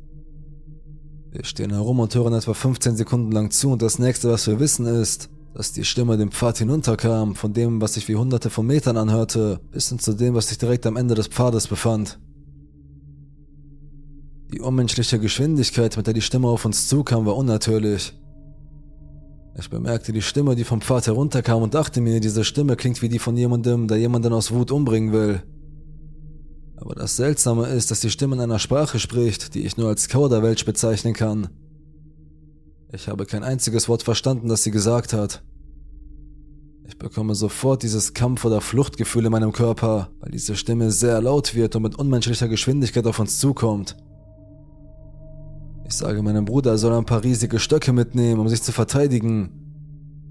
Wir 1.33 1.45
stehen 1.45 1.73
herum 1.73 1.99
und 1.99 2.15
hören 2.15 2.35
etwa 2.35 2.53
15 2.53 2.97
Sekunden 2.97 3.33
lang 3.33 3.51
zu 3.51 3.71
und 3.71 3.81
das 3.81 3.99
nächste, 3.99 4.31
was 4.31 4.47
wir 4.47 4.61
wissen, 4.61 4.85
ist, 4.85 5.31
dass 5.55 5.73
die 5.73 5.85
Stimme 5.85 6.19
den 6.19 6.31
Pfad 6.31 6.59
hinunterkam, 6.59 7.35
von 7.37 7.55
dem, 7.55 7.81
was 7.81 7.95
sich 7.95 8.07
wie 8.09 8.17
hunderte 8.17 8.51
von 8.51 8.67
Metern 8.67 8.99
anhörte, 8.99 9.59
bis 9.71 9.89
hin 9.89 9.99
zu 9.99 10.13
dem, 10.13 10.35
was 10.35 10.49
sich 10.49 10.59
direkt 10.59 10.85
am 10.85 10.97
Ende 10.97 11.15
des 11.15 11.29
Pfades 11.29 11.69
befand. 11.69 12.21
Die 14.53 14.61
unmenschliche 14.61 15.19
Geschwindigkeit, 15.19 15.97
mit 15.97 16.07
der 16.07 16.13
die 16.13 16.21
Stimme 16.21 16.49
auf 16.49 16.67
uns 16.67 16.87
zukam, 16.87 17.25
war 17.25 17.37
unnatürlich. 17.37 18.13
Ich 19.59 19.71
bemerkte 19.71 20.13
die 20.13 20.21
Stimme, 20.21 20.55
die 20.55 20.65
vom 20.65 20.83
Pfad 20.83 21.07
herunterkam 21.07 21.63
und 21.63 21.73
dachte 21.73 22.03
mir, 22.03 22.21
diese 22.21 22.45
Stimme 22.45 22.77
klingt 22.77 23.01
wie 23.01 23.09
die 23.09 23.19
von 23.19 23.39
jemandem, 23.39 23.89
der 23.89 23.97
jemanden 23.97 24.35
aus 24.35 24.53
Wut 24.53 24.71
umbringen 24.71 25.15
will. 25.15 25.43
Aber 26.83 26.97
das 26.97 27.15
Seltsame 27.15 27.69
ist, 27.69 27.93
dass 27.93 28.01
die 28.01 28.11
Stimme 28.11 28.35
in 28.35 28.41
einer 28.41 28.59
Sprache 28.59 28.99
spricht, 28.99 29.55
die 29.55 29.65
ich 29.65 29.77
nur 29.77 29.87
als 29.89 30.09
Kauderwelsch 30.09 30.65
bezeichnen 30.65 31.15
kann. 31.15 31.49
Ich 32.93 33.07
habe 33.07 33.25
kein 33.25 33.45
einziges 33.45 33.89
Wort 33.89 34.03
verstanden, 34.03 34.49
das 34.49 34.65
sie 34.65 34.73
gesagt 34.73 35.13
hat. 35.13 35.45
Ich 36.85 36.99
bekomme 36.99 37.37
sofort 37.37 37.85
dieses 37.85 38.15
Kampf- 38.15 38.45
oder 38.45 38.61
Fluchtgefühl 38.61 39.27
in 39.27 39.31
meinem 39.31 39.53
Körper, 39.53 40.11
weil 40.19 40.33
diese 40.33 40.57
Stimme 40.57 40.91
sehr 40.91 41.23
laut 41.23 41.55
wird 41.55 41.77
und 41.77 41.83
mit 41.83 41.95
unmenschlicher 41.95 42.49
Geschwindigkeit 42.49 43.07
auf 43.07 43.21
uns 43.21 43.39
zukommt. 43.39 43.97
Ich 45.87 45.95
sage 45.95 46.21
meinem 46.21 46.47
Bruder, 46.47 46.73
er 46.73 46.79
soll 46.79 46.95
ein 46.95 47.07
paar 47.07 47.23
riesige 47.23 47.61
Stöcke 47.61 47.93
mitnehmen, 47.93 48.41
um 48.41 48.49
sich 48.49 48.61
zu 48.61 48.73
verteidigen. 48.73 49.51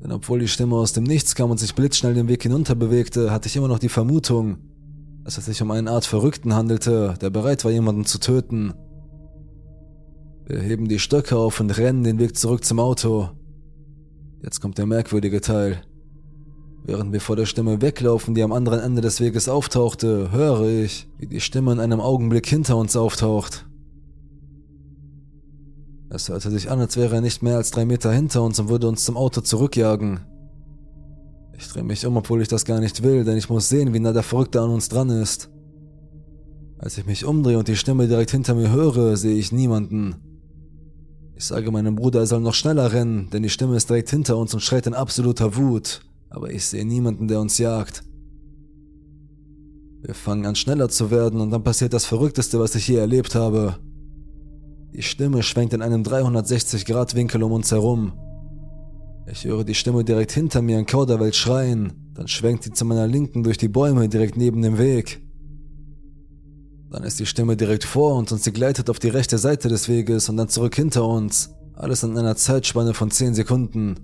Denn 0.04 0.12
obwohl 0.12 0.40
die 0.40 0.50
Stimme 0.50 0.76
aus 0.76 0.92
dem 0.92 1.06
Nichts 1.06 1.34
kam 1.34 1.50
und 1.50 1.62
sich 1.62 1.76
blitzschnell 1.76 2.14
den 2.14 2.28
Weg 2.28 2.44
hinunter 2.44 2.76
bewegte, 2.76 3.32
hatte 3.32 3.48
ich 3.48 3.56
immer 3.56 3.70
noch 3.70 3.80
die 3.80 3.88
Vermutung, 3.88 4.58
dass 5.24 5.38
es 5.38 5.46
sich 5.46 5.62
um 5.62 5.72
eine 5.72 5.92
Art 5.92 6.06
Verrückten 6.06 6.56
handelte, 6.56 7.16
der 7.22 7.30
bereit 7.30 7.64
war, 7.64 7.72
jemanden 7.72 8.06
zu 8.06 8.20
töten. 8.20 8.74
Wir 10.46 10.60
heben 10.60 10.88
die 10.88 11.00
Stöcke 11.00 11.38
auf 11.38 11.60
und 11.60 11.78
rennen 11.78 12.04
den 12.04 12.20
Weg 12.20 12.36
zurück 12.36 12.66
zum 12.66 12.80
Auto. 12.80 13.30
Jetzt 14.42 14.60
kommt 14.60 14.78
der 14.78 14.88
merkwürdige 14.88 15.42
Teil. 15.42 15.84
Während 16.84 17.14
wir 17.14 17.22
vor 17.22 17.36
der 17.36 17.46
Stimme 17.46 17.82
weglaufen, 17.82 18.34
die 18.34 18.42
am 18.42 18.52
anderen 18.52 18.80
Ende 18.80 19.02
des 19.02 19.22
Weges 19.22 19.48
auftauchte, 19.48 20.32
höre 20.32 20.68
ich, 20.68 21.08
wie 21.20 21.28
die 21.28 21.40
Stimme 21.40 21.72
in 21.72 21.80
einem 21.80 22.02
Augenblick 22.02 22.48
hinter 22.48 22.76
uns 22.76 22.96
auftaucht. 22.96 23.68
Es 26.10 26.28
hörte 26.28 26.50
sich 26.50 26.72
an, 26.72 26.80
als 26.80 26.98
wäre 26.98 27.16
er 27.16 27.22
nicht 27.22 27.44
mehr 27.44 27.58
als 27.58 27.72
drei 27.72 27.86
Meter 27.86 28.12
hinter 28.12 28.42
uns 28.42 28.60
und 28.60 28.68
würde 28.68 28.88
uns 28.88 29.06
zum 29.06 29.16
Auto 29.16 29.42
zurückjagen. 29.42 30.22
Ich 31.62 31.68
drehe 31.68 31.84
mich 31.84 32.06
um, 32.08 32.18
obwohl 32.18 32.42
ich 32.42 32.48
das 32.48 32.66
gar 32.66 32.80
nicht 32.80 33.04
will, 33.04 33.24
denn 33.24 33.38
ich 33.38 33.48
muss 33.48 33.70
sehen, 33.70 33.94
wie 33.94 34.00
nah 34.00 34.14
der 34.14 34.24
Verrückte 34.24 34.60
an 34.60 34.72
uns 34.72 34.90
dran 34.90 35.10
ist. 35.12 35.52
Als 36.80 36.98
ich 36.98 37.06
mich 37.06 37.24
umdrehe 37.24 37.60
und 37.60 37.68
die 37.68 37.76
Stimme 37.76 38.08
direkt 38.08 38.32
hinter 38.32 38.56
mir 38.56 38.72
höre, 38.72 39.16
sehe 39.16 39.38
ich 39.38 39.52
niemanden. 39.52 40.16
Ich 41.36 41.46
sage 41.46 41.72
meinem 41.72 41.96
Bruder, 41.96 42.22
er 42.22 42.26
soll 42.26 42.42
noch 42.42 42.56
schneller 42.56 42.92
rennen, 42.92 43.30
denn 43.30 43.44
die 43.44 43.50
Stimme 43.50 43.76
ist 43.76 43.92
direkt 43.92 44.10
hinter 44.10 44.38
uns 44.38 44.56
und 44.56 44.62
schreit 44.62 44.88
in 44.88 44.96
absoluter 44.96 45.56
Wut, 45.56 46.02
aber 46.32 46.50
ich 46.50 46.66
sehe 46.66 46.84
niemanden, 46.84 47.28
der 47.28 47.40
uns 47.40 47.60
jagt. 47.60 48.04
Wir 50.02 50.16
fangen 50.16 50.48
an 50.48 50.56
schneller 50.56 50.90
zu 50.90 51.12
werden 51.12 51.40
und 51.40 51.52
dann 51.52 51.64
passiert 51.64 51.94
das 51.94 52.06
Verrückteste, 52.06 52.60
was 52.60 52.74
ich 52.74 52.88
je 52.88 52.96
erlebt 52.96 53.36
habe. 53.36 53.78
Die 54.96 55.04
Stimme 55.04 55.44
schwenkt 55.44 55.74
in 55.74 55.84
einem 55.84 56.02
360-Grad-Winkel 56.02 57.44
um 57.44 57.52
uns 57.52 57.72
herum. 57.72 58.14
Ich 59.28 59.46
höre 59.46 59.64
die 59.64 59.76
Stimme 59.76 60.04
direkt 60.04 60.32
hinter 60.32 60.62
mir 60.62 60.80
in 60.80 60.86
Kauderwelt 60.86 61.36
schreien, 61.36 62.12
dann 62.16 62.28
schwenkt 62.28 62.64
sie 62.64 62.72
zu 62.72 62.86
meiner 62.86 63.08
Linken 63.08 63.44
durch 63.44 63.58
die 63.58 63.68
Bäume 63.68 64.10
direkt 64.10 64.36
neben 64.36 64.62
dem 64.62 64.78
Weg. 64.78 65.22
Dann 66.90 67.04
ist 67.04 67.20
die 67.20 67.26
Stimme 67.26 67.56
direkt 67.56 67.86
vor 67.86 68.16
uns 68.16 68.32
und 68.32 68.44
sie 68.44 68.52
gleitet 68.52 68.90
auf 68.90 69.00
die 69.00 69.10
rechte 69.10 69.38
Seite 69.38 69.70
des 69.70 69.88
Weges 69.88 70.28
und 70.28 70.38
dann 70.38 70.50
zurück 70.50 70.76
hinter 70.76 71.08
uns. 71.08 71.52
Alles 71.74 72.04
in 72.04 72.18
einer 72.18 72.36
Zeitspanne 72.36 72.94
von 72.94 73.10
10 73.10 73.34
Sekunden. 73.34 73.96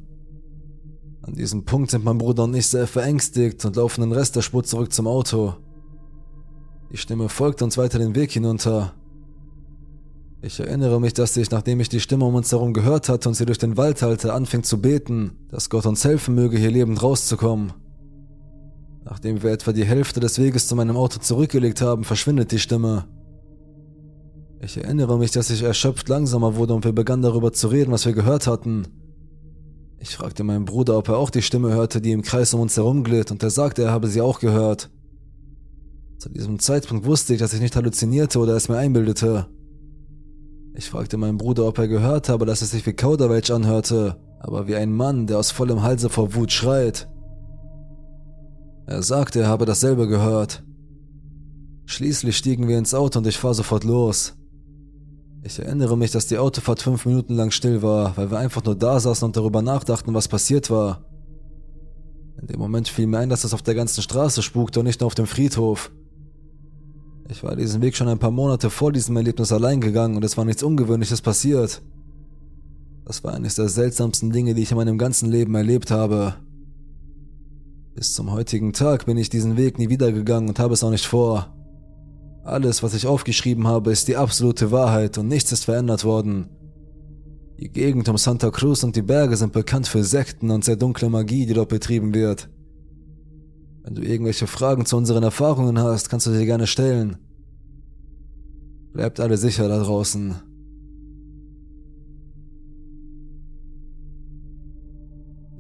An 1.22 1.34
diesem 1.34 1.66
Punkt 1.66 1.92
sind 1.92 2.06
mein 2.06 2.18
Bruder 2.18 2.46
und 2.46 2.54
ich 2.56 2.68
sehr 2.68 2.88
verängstigt 2.88 3.66
und 3.66 3.76
laufen 3.76 4.02
den 4.02 4.14
Rest 4.14 4.38
der 4.38 4.42
Spur 4.42 4.64
zurück 4.64 4.94
zum 4.94 5.08
Auto. 5.08 5.56
Die 6.90 6.98
Stimme 6.98 7.28
folgt 7.28 7.62
uns 7.62 7.78
weiter 7.78 8.00
den 8.00 8.16
Weg 8.16 8.32
hinunter, 8.32 8.94
ich 10.48 10.62
erinnere 10.62 11.00
mich, 11.02 11.14
dass 11.14 11.36
ich, 11.36 11.52
nachdem 11.52 11.82
ich 11.82 11.90
die 11.90 12.00
Stimme 12.00 12.26
um 12.26 12.34
uns 12.34 12.52
herum 12.52 12.74
gehört 12.74 13.10
hatte 13.10 13.28
und 13.28 13.36
sie 13.36 13.46
durch 13.46 13.58
den 13.58 13.76
Wald 13.76 14.02
halte, 14.02 14.34
anfing 14.34 14.64
zu 14.64 14.82
beten, 14.82 15.32
dass 15.50 15.70
Gott 15.70 15.86
uns 15.86 16.06
helfen 16.06 16.36
möge, 16.36 16.58
hier 16.58 16.72
lebend 16.72 17.04
rauszukommen. 17.04 17.74
Nachdem 19.04 19.44
wir 19.44 19.52
etwa 19.52 19.74
die 19.74 19.86
Hälfte 19.86 20.20
des 20.20 20.40
Weges 20.40 20.68
zu 20.68 20.76
meinem 20.76 20.96
Auto 20.96 21.20
zurückgelegt 21.20 21.82
haben, 21.82 22.06
verschwindet 22.06 22.52
die 22.52 22.60
Stimme. 22.60 23.06
Ich 24.62 24.78
erinnere 24.78 25.20
mich, 25.20 25.32
dass 25.32 25.50
ich 25.50 25.64
erschöpft 25.64 26.08
langsamer 26.10 26.56
wurde 26.56 26.74
und 26.74 26.86
wir 26.86 26.94
begannen 26.94 27.24
darüber 27.24 27.52
zu 27.52 27.68
reden, 27.68 27.92
was 27.92 28.06
wir 28.06 28.14
gehört 28.14 28.48
hatten. 28.48 28.88
Ich 30.00 30.16
fragte 30.16 30.44
meinen 30.44 30.66
Bruder, 30.66 30.98
ob 30.98 31.10
er 31.10 31.18
auch 31.18 31.30
die 31.30 31.42
Stimme 31.42 31.74
hörte, 31.74 32.00
die 32.00 32.12
im 32.12 32.22
Kreis 32.22 32.54
um 32.54 32.62
uns 32.62 32.78
herumglitt, 32.78 33.32
und 33.32 33.44
er 33.44 33.50
sagte, 33.50 33.84
er 33.84 33.92
habe 33.92 34.08
sie 34.08 34.22
auch 34.22 34.40
gehört. 34.40 34.90
Zu 36.20 36.30
diesem 36.30 36.60
Zeitpunkt 36.60 37.06
wusste 37.06 37.34
ich, 37.34 37.40
dass 37.40 37.54
ich 37.54 37.60
nicht 37.60 37.76
halluzinierte 37.76 38.40
oder 38.40 38.56
es 38.56 38.70
mir 38.70 38.78
einbildete. 38.78 39.48
Ich 40.78 40.92
fragte 40.92 41.18
meinen 41.18 41.40
Bruder, 41.40 41.66
ob 41.66 41.80
er 41.80 41.88
gehört 41.88 42.30
habe, 42.30 42.46
dass 42.46 42.62
es 42.62 42.70
sich 42.70 42.86
wie 42.86 42.94
Kauderwelsch 42.94 43.50
anhörte, 43.50 44.16
aber 44.40 44.68
wie 44.68 44.76
ein 44.76 44.94
Mann, 44.94 45.26
der 45.26 45.40
aus 45.40 45.50
vollem 45.50 45.82
Halse 45.82 46.08
vor 46.08 46.36
Wut 46.36 46.52
schreit. 46.52 47.10
Er 48.86 49.02
sagte, 49.02 49.40
er 49.40 49.48
habe 49.48 49.66
dasselbe 49.66 50.08
gehört. 50.08 50.64
Schließlich 51.88 52.38
stiegen 52.38 52.68
wir 52.68 52.78
ins 52.78 52.94
Auto 52.94 53.18
und 53.18 53.26
ich 53.26 53.40
fahr 53.40 53.56
sofort 53.56 53.86
los. 53.86 54.36
Ich 55.42 55.58
erinnere 55.58 55.98
mich, 55.98 56.12
dass 56.12 56.28
die 56.28 56.38
Autofahrt 56.38 56.84
fünf 56.84 57.08
Minuten 57.08 57.34
lang 57.34 57.50
still 57.50 57.82
war, 57.82 58.16
weil 58.16 58.30
wir 58.30 58.38
einfach 58.38 58.64
nur 58.64 58.76
da 58.76 59.00
saßen 59.00 59.26
und 59.26 59.36
darüber 59.36 59.64
nachdachten, 59.64 60.14
was 60.14 60.28
passiert 60.28 60.70
war. 60.70 61.06
In 62.40 62.46
dem 62.46 62.60
Moment 62.60 62.88
fiel 62.88 63.08
mir 63.08 63.18
ein, 63.18 63.30
dass 63.30 63.46
es 63.46 63.56
auf 63.56 63.64
der 63.64 63.74
ganzen 63.74 64.04
Straße 64.04 64.44
spukte 64.44 64.82
und 64.82 64.86
nicht 64.86 65.00
nur 65.00 65.08
auf 65.08 65.16
dem 65.16 65.26
Friedhof. 65.26 65.92
Ich 67.30 67.44
war 67.44 67.56
diesen 67.56 67.82
Weg 67.82 67.96
schon 67.96 68.08
ein 68.08 68.20
paar 68.20 68.32
Monate 68.32 68.70
vor 68.70 68.94
diesem 68.94 69.18
Erlebnis 69.18 69.52
allein 69.52 69.82
gegangen 69.82 70.16
und 70.16 70.24
es 70.24 70.38
war 70.38 70.46
nichts 70.46 70.64
Ungewöhnliches 70.64 71.22
passiert. 71.22 71.82
Das 73.06 73.24
war 73.24 73.34
eines 73.34 73.56
der 73.56 73.68
seltsamsten 73.68 74.32
Dinge, 74.32 74.54
die 74.54 74.62
ich 74.62 74.72
in 74.72 74.78
meinem 74.78 74.98
ganzen 74.98 75.30
Leben 75.30 75.56
erlebt 75.56 75.92
habe. 75.92 76.36
Bis 77.96 78.14
zum 78.14 78.32
heutigen 78.32 78.74
Tag 78.74 79.06
bin 79.06 79.18
ich 79.18 79.30
diesen 79.30 79.58
Weg 79.58 79.78
nie 79.78 79.90
wieder 79.90 80.12
gegangen 80.12 80.48
und 80.48 80.60
habe 80.60 80.74
es 80.74 80.84
auch 80.84 80.90
nicht 80.90 81.06
vor. 81.06 81.54
Alles, 82.44 82.82
was 82.82 82.94
ich 82.94 83.08
aufgeschrieben 83.08 83.68
habe, 83.68 83.92
ist 83.92 84.08
die 84.08 84.16
absolute 84.16 84.72
Wahrheit 84.72 85.18
und 85.18 85.28
nichts 85.28 85.52
ist 85.52 85.66
verändert 85.66 86.06
worden. 86.06 86.48
Die 87.60 87.70
Gegend 87.70 88.08
um 88.08 88.18
Santa 88.18 88.52
Cruz 88.52 88.84
und 88.84 88.96
die 88.96 89.02
Berge 89.02 89.36
sind 89.36 89.52
bekannt 89.52 89.88
für 89.88 90.04
Sekten 90.04 90.50
und 90.52 90.64
sehr 90.64 90.76
dunkle 90.76 91.10
Magie, 91.10 91.46
die 91.46 91.54
dort 91.54 91.70
betrieben 91.70 92.14
wird. 92.14 92.50
Wenn 93.88 93.96
du 93.96 94.02
irgendwelche 94.02 94.48
Fragen 94.48 94.86
zu 94.86 94.98
unseren 94.98 95.24
Erfahrungen 95.24 95.80
hast, 95.80 96.10
kannst 96.10 96.28
du 96.28 96.32
sie 96.32 96.46
gerne 96.46 96.68
stellen. 96.68 97.16
Bleibt 98.92 99.22
alle 99.22 99.38
sicher 99.38 99.70
da 99.70 99.82
draußen. 99.82 100.36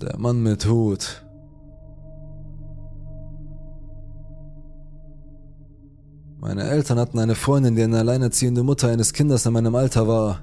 Der 0.01 0.19
Mann 0.19 0.43
mit 0.43 0.67
Hut. 0.67 1.25
Meine 6.41 6.63
Eltern 6.63 6.99
hatten 6.99 7.19
eine 7.19 7.35
Freundin, 7.35 7.77
die 7.77 7.83
eine 7.83 7.99
alleinerziehende 7.99 8.63
Mutter 8.63 8.89
eines 8.89 9.13
Kindes 9.13 9.45
in 9.45 9.53
meinem 9.53 9.75
Alter 9.75 10.05
war. 10.09 10.41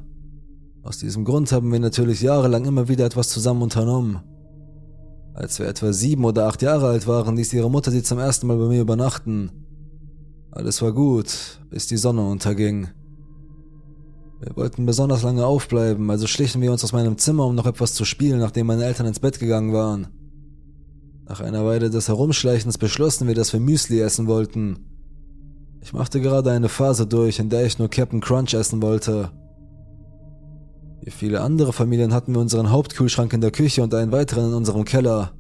Aus 0.83 0.97
diesem 0.97 1.27
Grund 1.27 1.53
haben 1.53 1.71
wir 1.71 1.81
natürlich 1.81 2.23
jahrelang 2.23 2.65
immer 2.65 2.89
wieder 2.89 3.05
etwas 3.05 3.29
zusammen 3.29 3.61
unternommen. 3.61 4.21
Als 5.35 5.59
wir 5.59 5.67
etwa 5.67 5.93
sieben 5.93 6.25
oder 6.25 6.47
acht 6.47 6.63
Jahre 6.63 6.87
alt 6.89 7.09
waren, 7.09 7.37
ließ 7.37 7.53
ihre 7.55 7.71
Mutter 7.71 7.91
sie 7.91 8.05
zum 8.05 8.21
ersten 8.21 8.47
Mal 8.47 8.57
bei 8.57 8.67
mir 8.67 8.81
übernachten. 8.81 9.51
Alles 10.53 10.81
war 10.81 10.93
gut, 10.93 11.59
bis 11.71 11.89
die 11.89 11.97
Sonne 11.97 12.25
unterging. 12.25 12.87
Wir 14.41 14.55
wollten 14.57 14.87
besonders 14.87 15.25
lange 15.25 15.45
aufbleiben, 15.45 16.09
also 16.09 16.29
schlichen 16.29 16.63
wir 16.63 16.71
uns 16.71 16.85
aus 16.85 16.93
meinem 16.93 17.19
Zimmer, 17.19 17.47
um 17.47 17.57
noch 17.57 17.67
etwas 17.67 17.95
zu 17.95 18.05
spielen, 18.05 18.39
nachdem 18.39 18.69
meine 18.69 18.85
Eltern 18.85 19.07
ins 19.07 19.19
Bett 19.19 19.41
gegangen 19.41 19.73
waren. 19.73 20.07
Nach 21.27 21.41
einer 21.41 21.65
Weile 21.65 21.91
des 21.91 22.07
Herumschleichens 22.07 22.79
beschlossen 22.79 23.27
wir, 23.27 23.35
dass 23.35 23.53
wir 23.53 23.59
Müsli 23.59 24.01
essen 24.01 24.29
wollten. 24.29 24.87
Ich 25.81 25.93
machte 25.93 26.21
gerade 26.21 26.53
eine 26.53 26.69
Phase 26.69 27.09
durch, 27.09 27.41
in 27.41 27.49
der 27.49 27.67
ich 27.67 27.81
nur 27.81 27.89
Captain 27.89 28.21
Crunch 28.21 28.55
essen 28.55 28.83
wollte. 28.83 29.33
Wie 31.05 31.11
viele 31.11 31.43
andere 31.43 31.75
Familien 31.75 32.15
hatten 32.15 32.33
wir 32.33 32.41
unseren 32.41 32.71
Hauptkühlschrank 32.71 33.35
in 33.35 33.43
der 33.43 33.51
Küche 33.51 33.83
und 33.83 33.93
einen 33.93 34.11
weiteren 34.11 34.47
in 34.47 34.55
unserem 34.55 34.87
Keller. 34.87 35.33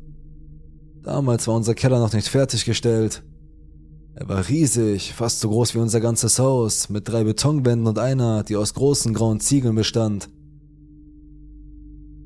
Damals 1.03 1.49
war 1.49 1.55
unser 1.55 1.75
Keller 1.75 2.01
noch 2.01 2.13
nicht 2.13 2.29
fertiggestellt. 2.29 3.23
Er 4.15 4.29
war 4.29 4.47
riesig, 4.47 5.15
fast 5.15 5.41
so 5.41 5.49
groß 5.49 5.75
wie 5.75 5.79
unser 5.79 6.01
ganzes 6.01 6.39
Haus, 6.39 6.91
mit 6.91 7.09
drei 7.09 7.25
Betonwänden 7.25 7.87
und 7.87 7.99
einer, 7.99 8.43
die 8.43 8.57
aus 8.57 8.75
großen 8.75 9.15
grauen 9.15 9.41
Ziegeln 9.41 9.75
bestand. 9.75 10.29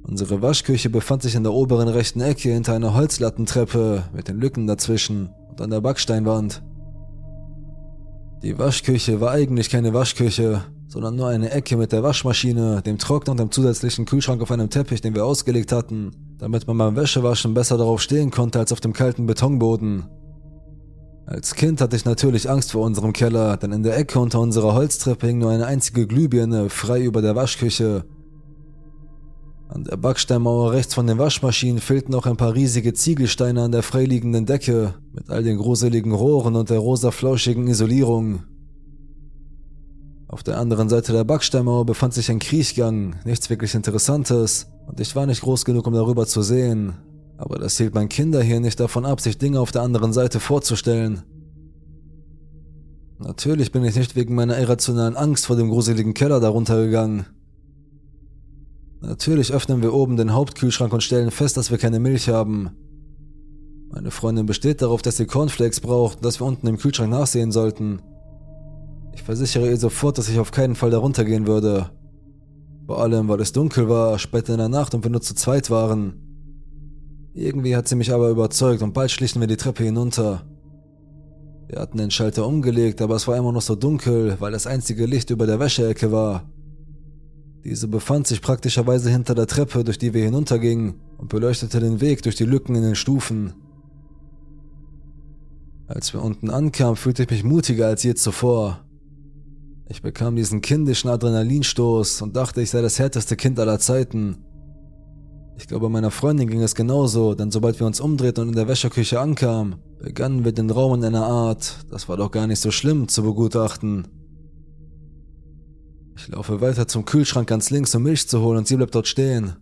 Unsere 0.03 0.43
Waschküche 0.43 0.91
befand 0.91 1.23
sich 1.23 1.37
in 1.37 1.45
der 1.45 1.53
oberen 1.53 1.87
rechten 1.87 2.21
Ecke 2.21 2.53
hinter 2.53 2.75
einer 2.75 2.95
Holzlattentreppe 2.95 4.03
mit 4.13 4.27
den 4.27 4.41
Lücken 4.41 4.67
dazwischen 4.67 5.31
und 5.49 5.61
an 5.61 5.71
der 5.71 5.81
Backsteinwand. 5.81 6.65
Die 8.43 8.59
Waschküche 8.59 9.21
war 9.21 9.31
eigentlich 9.31 9.71
keine 9.71 9.95
Waschküche, 9.95 10.65
sondern 10.89 11.17
nur 11.17 11.29
eine 11.29 11.51
Ecke 11.51 11.77
mit 11.77 11.93
der 11.93 12.03
Waschmaschine, 12.03 12.83
dem 12.83 12.99
Trockner 12.99 13.33
und 13.33 13.41
dem 13.41 13.51
zusätzlichen 13.51 14.07
Kühlschrank 14.07 14.41
auf 14.41 14.51
einem 14.51 14.71
Teppich, 14.71 15.03
den 15.03 15.15
wir 15.15 15.25
ausgelegt 15.25 15.71
hatten, 15.71 16.13
damit 16.39 16.67
man 16.67 16.79
beim 16.79 16.97
Wäschewaschen 16.97 17.55
besser 17.55 17.77
darauf 17.77 18.01
stehen 18.01 18.31
konnte 18.31 18.59
als 18.59 18.73
auf 18.73 18.81
dem 18.81 18.95
kalten 18.95 19.27
Betonboden. 19.27 20.07
Als 21.27 21.55
Kind 21.55 21.83
hatte 21.83 21.95
ich 21.95 22.07
natürlich 22.07 22.49
Angst 22.49 22.73
vor 22.73 22.87
unserem 22.87 23.13
Keller, 23.13 23.59
denn 23.59 23.71
in 23.71 23.83
der 23.83 23.99
Ecke 23.99 24.19
unter 24.19 24.41
unserer 24.41 24.73
Holztreppe 24.73 25.27
hing 25.27 25.39
nur 25.39 25.51
eine 25.51 25.67
einzige 25.67 26.07
Glühbirne 26.07 26.71
frei 26.71 27.03
über 27.03 27.21
der 27.21 27.37
Waschküche. 27.37 28.07
An 29.69 29.85
der 29.85 29.99
Backsteinmauer 29.99 30.73
rechts 30.73 30.95
von 30.95 31.07
den 31.07 31.19
Waschmaschinen 31.19 31.83
fehlten 31.83 32.13
noch 32.13 32.25
ein 32.25 32.39
paar 32.39 32.55
riesige 32.55 32.95
Ziegelsteine 32.95 33.65
an 33.65 33.73
der 33.73 33.83
freiliegenden 33.83 34.47
Decke 34.47 34.95
mit 35.13 35.29
all 35.29 35.43
den 35.43 35.59
gruseligen 35.59 36.13
Rohren 36.13 36.57
und 36.57 36.71
der 36.71 36.79
rosa 36.79 37.11
flauschigen 37.11 37.67
Isolierung. 37.69 38.45
Auf 40.29 40.43
der 40.43 40.59
anderen 40.59 40.91
Seite 40.91 41.13
der 41.13 41.25
Backsteinmauer 41.25 41.87
befand 41.87 42.13
sich 42.13 42.31
ein 42.31 42.39
Kriechgang, 42.39 43.17
nichts 43.25 43.49
wirklich 43.49 43.75
Interessantes, 43.75 44.67
und 44.87 45.01
ich 45.01 45.17
war 45.17 45.25
nicht 45.25 45.41
groß 45.41 45.65
genug, 45.65 45.87
um 45.87 45.95
darüber 45.95 46.27
zu 46.27 46.43
sehen. 46.43 46.95
Aber 47.39 47.59
das 47.59 47.79
hielt 47.79 47.95
mein 47.95 48.11
Kinder 48.11 48.43
hier 48.43 48.61
nicht 48.61 48.79
davon 48.79 49.07
ab, 49.07 49.21
sich 49.21 49.39
Dinge 49.39 49.59
auf 49.59 49.73
der 49.73 49.83
anderen 49.83 50.13
Seite 50.13 50.39
vorzustellen. 50.39 51.23
Natürlich 53.19 53.73
bin 53.73 53.85
ich 53.85 53.97
nicht 53.97 54.17
wegen 54.17 54.35
meiner 54.35 54.59
irrationalen 54.59 55.17
Angst 55.17 55.47
vor 55.47 55.57
dem 55.57 55.71
gruseligen 55.71 56.15
Keller 56.15 56.41
darunter 56.41 56.85
gegangen. 56.85 57.27
Natürlich 59.01 59.53
öffnen 59.53 59.81
wir 59.81 59.95
oben 59.95 60.17
den 60.17 60.35
Hauptkühlschrank 60.35 60.93
und 60.93 61.03
stellen 61.03 61.31
fest, 61.31 61.57
dass 61.57 61.71
wir 61.71 61.79
keine 61.79 62.01
Milch 62.01 62.29
haben. 62.29 62.71
Meine 63.91 64.11
Freundin 64.11 64.47
besteht 64.47 64.83
darauf, 64.83 65.01
dass 65.01 65.17
sie 65.17 65.27
Cornflakes 65.27 65.81
braucht 65.81 66.19
und 66.19 66.25
dass 66.25 66.41
wir 66.41 66.47
unten 66.47 66.67
im 66.67 66.77
Kühlschrank 66.77 67.11
nachsehen 67.11 67.51
sollten. 67.51 68.03
Ich 69.19 69.25
versichere 69.25 69.69
ihr 69.69 69.77
sofort, 69.77 70.17
dass 70.17 70.29
ich 70.29 70.39
auf 70.39 70.53
keinen 70.53 70.77
Fall 70.77 70.91
darunter 70.91 71.25
gehen 71.25 71.49
würde. 71.49 71.91
Vor 72.87 73.03
allem, 73.03 73.29
weil 73.29 73.41
es 73.41 73.53
dunkel 73.53 73.89
war, 73.89 74.17
spät 74.17 74.49
in 74.49 74.59
der 74.59 74.69
Nacht 74.69 74.95
und 74.95 75.03
wir 75.03 75.11
nur 75.11 75.21
zu 75.21 75.35
zweit 75.35 75.71
waren. 75.71 76.15
Irgendwie 77.35 77.75
hat 77.75 77.89
sie 77.89 77.97
mich 77.97 78.13
aber 78.13 78.31
überzeugt 78.31 78.81
und 78.81 78.95
bald 78.95 79.11
schlichen 79.11 79.41
wir 79.41 79.49
die 79.49 79.57
Treppe 79.57 79.83
hinunter. 79.83 80.47
Wir 81.67 81.81
hatten 81.81 81.99
den 81.99 82.13
Schalter 82.13 82.47
umgelegt, 82.47 83.03
aber 83.03 83.17
es 83.17 83.27
war 83.27 83.37
immer 83.37 83.51
noch 83.51 83.61
so 83.61 83.75
dunkel, 83.75 84.37
weil 84.39 84.53
das 84.53 84.69
einzige 84.69 85.05
Licht 85.05 85.31
über 85.31 85.47
der 85.47 85.59
Wäscheecke 85.59 86.13
war. 86.13 86.49
Diese 87.65 87.89
befand 87.89 88.29
sich 88.29 88.41
praktischerweise 88.41 89.11
hinter 89.11 89.35
der 89.35 89.49
Treppe, 89.49 89.83
durch 89.83 89.99
die 89.99 90.15
wir 90.15 90.25
hinuntergingen, 90.25 90.95
und 91.19 91.29
beleuchtete 91.29 91.81
den 91.81 92.01
Weg 92.01 92.23
durch 92.23 92.37
die 92.37 92.45
Lücken 92.45 92.77
in 92.77 92.83
den 92.83 92.95
Stufen. 92.95 93.53
Als 95.89 96.15
wir 96.15 96.23
unten 96.23 96.51
ankamen, 96.51 96.95
fühlte 96.95 97.25
ich 97.25 97.31
mich 97.31 97.43
mutiger 97.43 97.89
als 97.89 98.05
je 98.05 98.15
zuvor. 98.15 98.85
Ich 99.91 100.03
bekam 100.03 100.37
diesen 100.37 100.61
kindischen 100.61 101.09
Adrenalinstoß 101.09 102.21
und 102.21 102.37
dachte, 102.37 102.61
ich 102.61 102.69
sei 102.69 102.83
das 102.83 102.99
härteste 102.99 103.37
Kind 103.37 103.59
aller 103.59 103.79
Zeiten. 103.79 104.45
Ich 105.57 105.67
glaube, 105.67 105.89
meiner 105.89 106.11
Freundin 106.11 106.49
ging 106.49 106.63
es 106.63 106.75
genauso, 106.75 107.35
denn 107.35 107.51
sobald 107.51 107.81
wir 107.81 107.87
uns 107.87 107.99
umdrehten 107.99 108.43
und 108.43 108.51
in 108.51 108.55
der 108.55 108.69
Wäscherküche 108.69 109.19
ankamen, 109.19 109.77
begannen 109.99 110.45
wir 110.45 110.53
den 110.53 110.69
Raum 110.69 110.95
in 110.95 111.05
einer 111.05 111.25
Art, 111.25 111.87
das 111.91 112.07
war 112.07 112.19
doch 112.19 112.31
gar 112.31 112.47
nicht 112.47 112.61
so 112.61 112.71
schlimm, 112.71 113.09
zu 113.09 113.23
begutachten. 113.23 114.07
Ich 116.19 116.29
laufe 116.29 116.61
weiter 116.61 116.87
zum 116.87 117.07
Kühlschrank 117.07 117.49
ganz 117.49 117.71
links, 117.71 117.95
um 117.95 118.03
Milch 118.03 118.29
zu 118.29 118.43
holen 118.43 118.59
und 118.59 118.69
sie 118.69 118.77
bleibt 118.77 118.95
dort 118.95 119.09
stehen. 119.09 119.57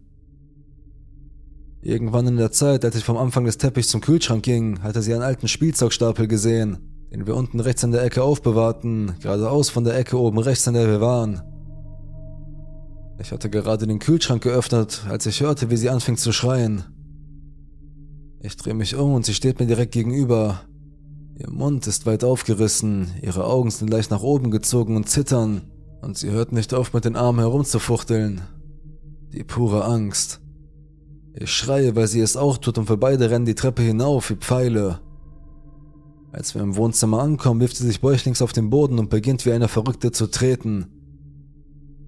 Irgendwann 1.83 2.27
in 2.27 2.37
der 2.37 2.51
Zeit, 2.51 2.85
als 2.85 2.97
ich 2.97 3.05
vom 3.05 3.17
Anfang 3.17 3.45
des 3.45 3.59
Teppichs 3.59 3.89
zum 3.89 4.01
Kühlschrank 4.01 4.43
ging, 4.43 4.83
hatte 4.83 5.03
sie 5.03 5.15
einen 5.15 5.23
alten 5.23 5.47
Spielzeugstapel 5.47 6.27
gesehen 6.27 6.96
den 7.17 7.27
wir 7.27 7.35
unten 7.35 7.61
rechts 7.61 7.83
in 7.83 7.93
der 7.93 8.03
Ecke 8.03 8.23
aufbewahrten, 8.23 9.15
geradeaus 9.21 9.71
von 9.71 9.85
der 9.85 9.97
Ecke 9.97 10.19
oben 10.19 10.39
rechts, 10.39 10.67
in 10.67 10.75
der 10.75 10.87
wir 10.87 11.01
waren. 11.01 11.41
Ich 13.19 13.33
hatte 13.33 13.49
gerade 13.49 13.87
den 13.87 14.01
Kühlschrank 14.01 14.43
geöffnet, 14.43 15.07
als 15.09 15.25
ich 15.25 15.41
hörte, 15.41 15.71
wie 15.71 15.79
sie 15.79 15.89
anfing 15.89 16.19
zu 16.19 16.31
schreien. 16.33 16.85
Ich 18.41 18.55
drehe 18.59 18.75
mich 18.75 18.97
um 18.97 19.15
und 19.15 19.25
sie 19.25 19.33
steht 19.33 19.61
mir 19.61 19.67
direkt 19.67 19.93
gegenüber. 19.93 20.61
Ihr 21.39 21.51
Mund 21.51 21.87
ist 21.87 22.05
weit 22.05 22.23
aufgerissen, 22.23 23.09
ihre 23.23 23.47
Augen 23.47 23.71
sind 23.71 23.89
leicht 23.89 24.11
nach 24.11 24.23
oben 24.23 24.51
gezogen 24.51 24.95
und 24.95 25.09
zittern, 25.09 25.63
und 26.03 26.19
sie 26.19 26.31
hört 26.31 26.53
nicht 26.53 26.75
auf, 26.75 26.93
mit 26.93 27.07
den 27.07 27.17
Armen 27.17 27.39
herumzufuchteln. 27.39 28.43
Die 29.33 29.43
pure 29.43 29.87
Angst. 29.87 30.43
Ich 31.33 31.51
schreie, 31.51 31.97
weil 31.97 32.09
sie 32.09 32.21
es 32.21 32.37
auch 32.37 32.59
tut, 32.59 32.77
und 32.77 32.91
wir 32.91 32.99
beide 32.99 33.31
rennen 33.31 33.47
die 33.47 33.55
Treppe 33.55 33.81
hinauf 33.81 34.29
wie 34.29 34.37
Pfeile. 34.37 35.01
Als 36.37 36.55
wir 36.55 36.61
im 36.61 36.77
Wohnzimmer 36.77 37.23
ankommen, 37.23 37.61
wirft 37.61 37.79
sie 37.79 37.87
sich 37.87 38.03
bäuchlings 38.03 38.43
auf 38.43 38.53
den 38.53 38.69
Boden 38.69 38.99
und 38.99 39.09
beginnt 39.09 39.47
wie 39.47 39.53
eine 39.53 39.69
Verrückte 39.69 40.13
zu 40.13 40.27
treten. 40.27 40.85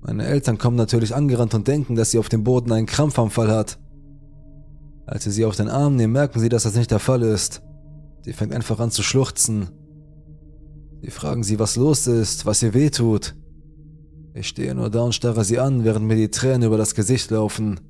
Meine 0.02 0.26
Eltern 0.26 0.58
kommen 0.58 0.76
natürlich 0.76 1.14
angerannt 1.14 1.54
und 1.54 1.67
denken, 1.67 1.95
dass 1.95 2.10
sie 2.10 2.19
auf 2.19 2.28
dem 2.28 2.45
Boden 2.45 2.71
einen 2.71 2.84
Krampfanfall 2.84 3.50
hat. 3.50 3.78
Als 5.06 5.25
sie 5.25 5.30
sie 5.30 5.47
auf 5.47 5.56
den 5.56 5.71
Arm 5.71 5.97
nehmen, 5.97 6.12
merken 6.12 6.41
sie, 6.41 6.50
dass 6.50 6.64
das 6.64 6.76
nicht 6.76 6.91
der 6.91 6.99
Fall 6.99 7.23
ist. 7.23 7.62
Sie 8.21 8.34
fängt 8.34 8.52
einfach 8.52 8.78
an 8.80 8.91
zu 8.91 9.02
schluchzen. 9.02 9.71
Sie 11.00 11.10
fragen 11.10 11.43
sie, 11.43 11.58
was 11.58 11.76
los 11.76 12.06
ist, 12.06 12.45
was 12.45 12.62
ihr 12.62 12.75
weh 12.75 12.91
tut. 12.91 13.34
Ich 14.34 14.49
stehe 14.49 14.75
nur 14.75 14.91
da 14.91 15.04
und 15.04 15.14
starre 15.14 15.43
sie 15.43 15.58
an, 15.58 15.84
während 15.84 16.04
mir 16.04 16.17
die 16.17 16.28
Tränen 16.28 16.64
über 16.64 16.76
das 16.76 16.95
Gesicht 16.95 17.30
laufen. 17.30 17.80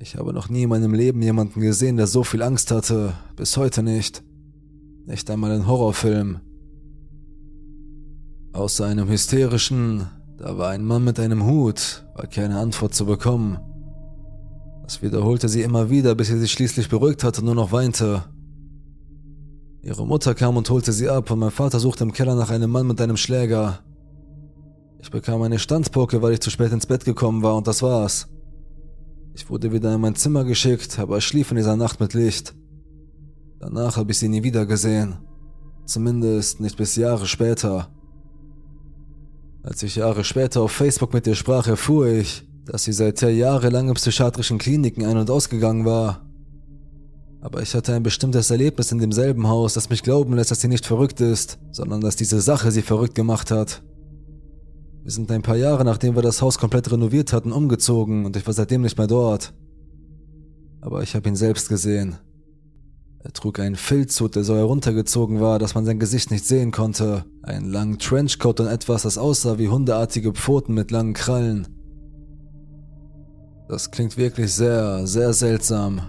Ich 0.00 0.16
habe 0.16 0.32
noch 0.32 0.48
nie 0.48 0.64
in 0.64 0.70
meinem 0.70 0.94
Leben 0.94 1.22
jemanden 1.22 1.60
gesehen, 1.60 1.96
der 1.96 2.08
so 2.08 2.24
viel 2.24 2.42
Angst 2.42 2.72
hatte, 2.72 3.14
bis 3.36 3.56
heute 3.56 3.84
nicht. 3.84 4.24
Nicht 5.08 5.30
einmal 5.30 5.52
ein 5.52 5.66
Horrorfilm. 5.66 6.40
Außer 8.52 8.84
einem 8.84 9.08
hysterischen, 9.08 10.06
da 10.36 10.58
war 10.58 10.68
ein 10.68 10.84
Mann 10.84 11.02
mit 11.02 11.18
einem 11.18 11.46
Hut, 11.46 12.04
war 12.14 12.26
keine 12.26 12.58
Antwort 12.58 12.94
zu 12.94 13.06
bekommen. 13.06 13.56
Das 14.82 15.00
wiederholte 15.00 15.48
sie 15.48 15.62
immer 15.62 15.88
wieder, 15.88 16.14
bis 16.14 16.28
sie 16.28 16.38
sich 16.38 16.52
schließlich 16.52 16.90
beruhigt 16.90 17.24
hatte 17.24 17.40
und 17.40 17.46
nur 17.46 17.54
noch 17.54 17.72
weinte. 17.72 18.24
Ihre 19.80 20.06
Mutter 20.06 20.34
kam 20.34 20.58
und 20.58 20.68
holte 20.68 20.92
sie 20.92 21.08
ab 21.08 21.30
und 21.30 21.38
mein 21.38 21.52
Vater 21.52 21.80
suchte 21.80 22.04
im 22.04 22.12
Keller 22.12 22.34
nach 22.34 22.50
einem 22.50 22.70
Mann 22.70 22.86
mit 22.86 23.00
einem 23.00 23.16
Schläger. 23.16 23.78
Ich 24.98 25.10
bekam 25.10 25.40
eine 25.40 25.58
Standpoke, 25.58 26.20
weil 26.20 26.34
ich 26.34 26.40
zu 26.40 26.50
spät 26.50 26.70
ins 26.70 26.84
Bett 26.84 27.06
gekommen 27.06 27.42
war 27.42 27.56
und 27.56 27.66
das 27.66 27.82
war's. 27.82 28.28
Ich 29.32 29.48
wurde 29.48 29.72
wieder 29.72 29.94
in 29.94 30.02
mein 30.02 30.16
Zimmer 30.16 30.44
geschickt, 30.44 30.98
aber 30.98 31.16
ich 31.16 31.24
schlief 31.24 31.50
in 31.50 31.56
dieser 31.56 31.76
Nacht 31.76 31.98
mit 31.98 32.12
Licht. 32.12 32.57
Danach 33.60 33.96
habe 33.96 34.12
ich 34.12 34.18
sie 34.18 34.28
nie 34.28 34.42
wieder 34.42 34.66
gesehen. 34.66 35.16
Zumindest 35.84 36.60
nicht 36.60 36.76
bis 36.76 36.96
Jahre 36.96 37.26
später. 37.26 37.88
Als 39.62 39.82
ich 39.82 39.96
Jahre 39.96 40.22
später 40.22 40.62
auf 40.62 40.72
Facebook 40.72 41.12
mit 41.12 41.26
ihr 41.26 41.34
sprach, 41.34 41.66
erfuhr 41.66 42.06
ich, 42.06 42.46
dass 42.64 42.84
sie 42.84 42.92
seither 42.92 43.30
jahrelang 43.30 43.88
in 43.88 43.94
psychiatrischen 43.94 44.58
Kliniken 44.58 45.04
ein- 45.04 45.16
und 45.16 45.30
ausgegangen 45.30 45.84
war. 45.84 46.24
Aber 47.40 47.62
ich 47.62 47.74
hatte 47.74 47.94
ein 47.94 48.02
bestimmtes 48.02 48.50
Erlebnis 48.50 48.92
in 48.92 48.98
demselben 48.98 49.48
Haus, 49.48 49.74
das 49.74 49.90
mich 49.90 50.02
glauben 50.02 50.34
lässt, 50.34 50.50
dass 50.50 50.60
sie 50.60 50.68
nicht 50.68 50.86
verrückt 50.86 51.20
ist, 51.20 51.58
sondern 51.70 52.00
dass 52.00 52.16
diese 52.16 52.40
Sache 52.40 52.70
sie 52.70 52.82
verrückt 52.82 53.14
gemacht 53.14 53.50
hat. 53.50 53.82
Wir 55.02 55.12
sind 55.12 55.30
ein 55.30 55.42
paar 55.42 55.56
Jahre 55.56 55.84
nachdem 55.84 56.14
wir 56.14 56.22
das 56.22 56.42
Haus 56.42 56.58
komplett 56.58 56.90
renoviert 56.92 57.32
hatten, 57.32 57.52
umgezogen 57.52 58.26
und 58.26 58.36
ich 58.36 58.46
war 58.46 58.54
seitdem 58.54 58.82
nicht 58.82 58.98
mehr 58.98 59.06
dort. 59.06 59.54
Aber 60.80 61.02
ich 61.02 61.14
habe 61.14 61.28
ihn 61.28 61.36
selbst 61.36 61.68
gesehen. 61.68 62.16
Er 63.20 63.32
trug 63.32 63.58
einen 63.58 63.76
Filzhut, 63.76 64.36
der 64.36 64.44
so 64.44 64.54
heruntergezogen 64.54 65.40
war, 65.40 65.58
dass 65.58 65.74
man 65.74 65.84
sein 65.84 65.98
Gesicht 65.98 66.30
nicht 66.30 66.46
sehen 66.46 66.70
konnte, 66.70 67.24
einen 67.42 67.66
langen 67.66 67.98
Trenchcoat 67.98 68.60
und 68.60 68.68
etwas, 68.68 69.02
das 69.02 69.18
aussah 69.18 69.58
wie 69.58 69.68
hundeartige 69.68 70.32
Pfoten 70.32 70.72
mit 70.72 70.90
langen 70.90 71.14
Krallen. 71.14 71.66
Das 73.68 73.90
klingt 73.90 74.16
wirklich 74.16 74.54
sehr, 74.54 75.06
sehr 75.06 75.32
seltsam. 75.32 76.00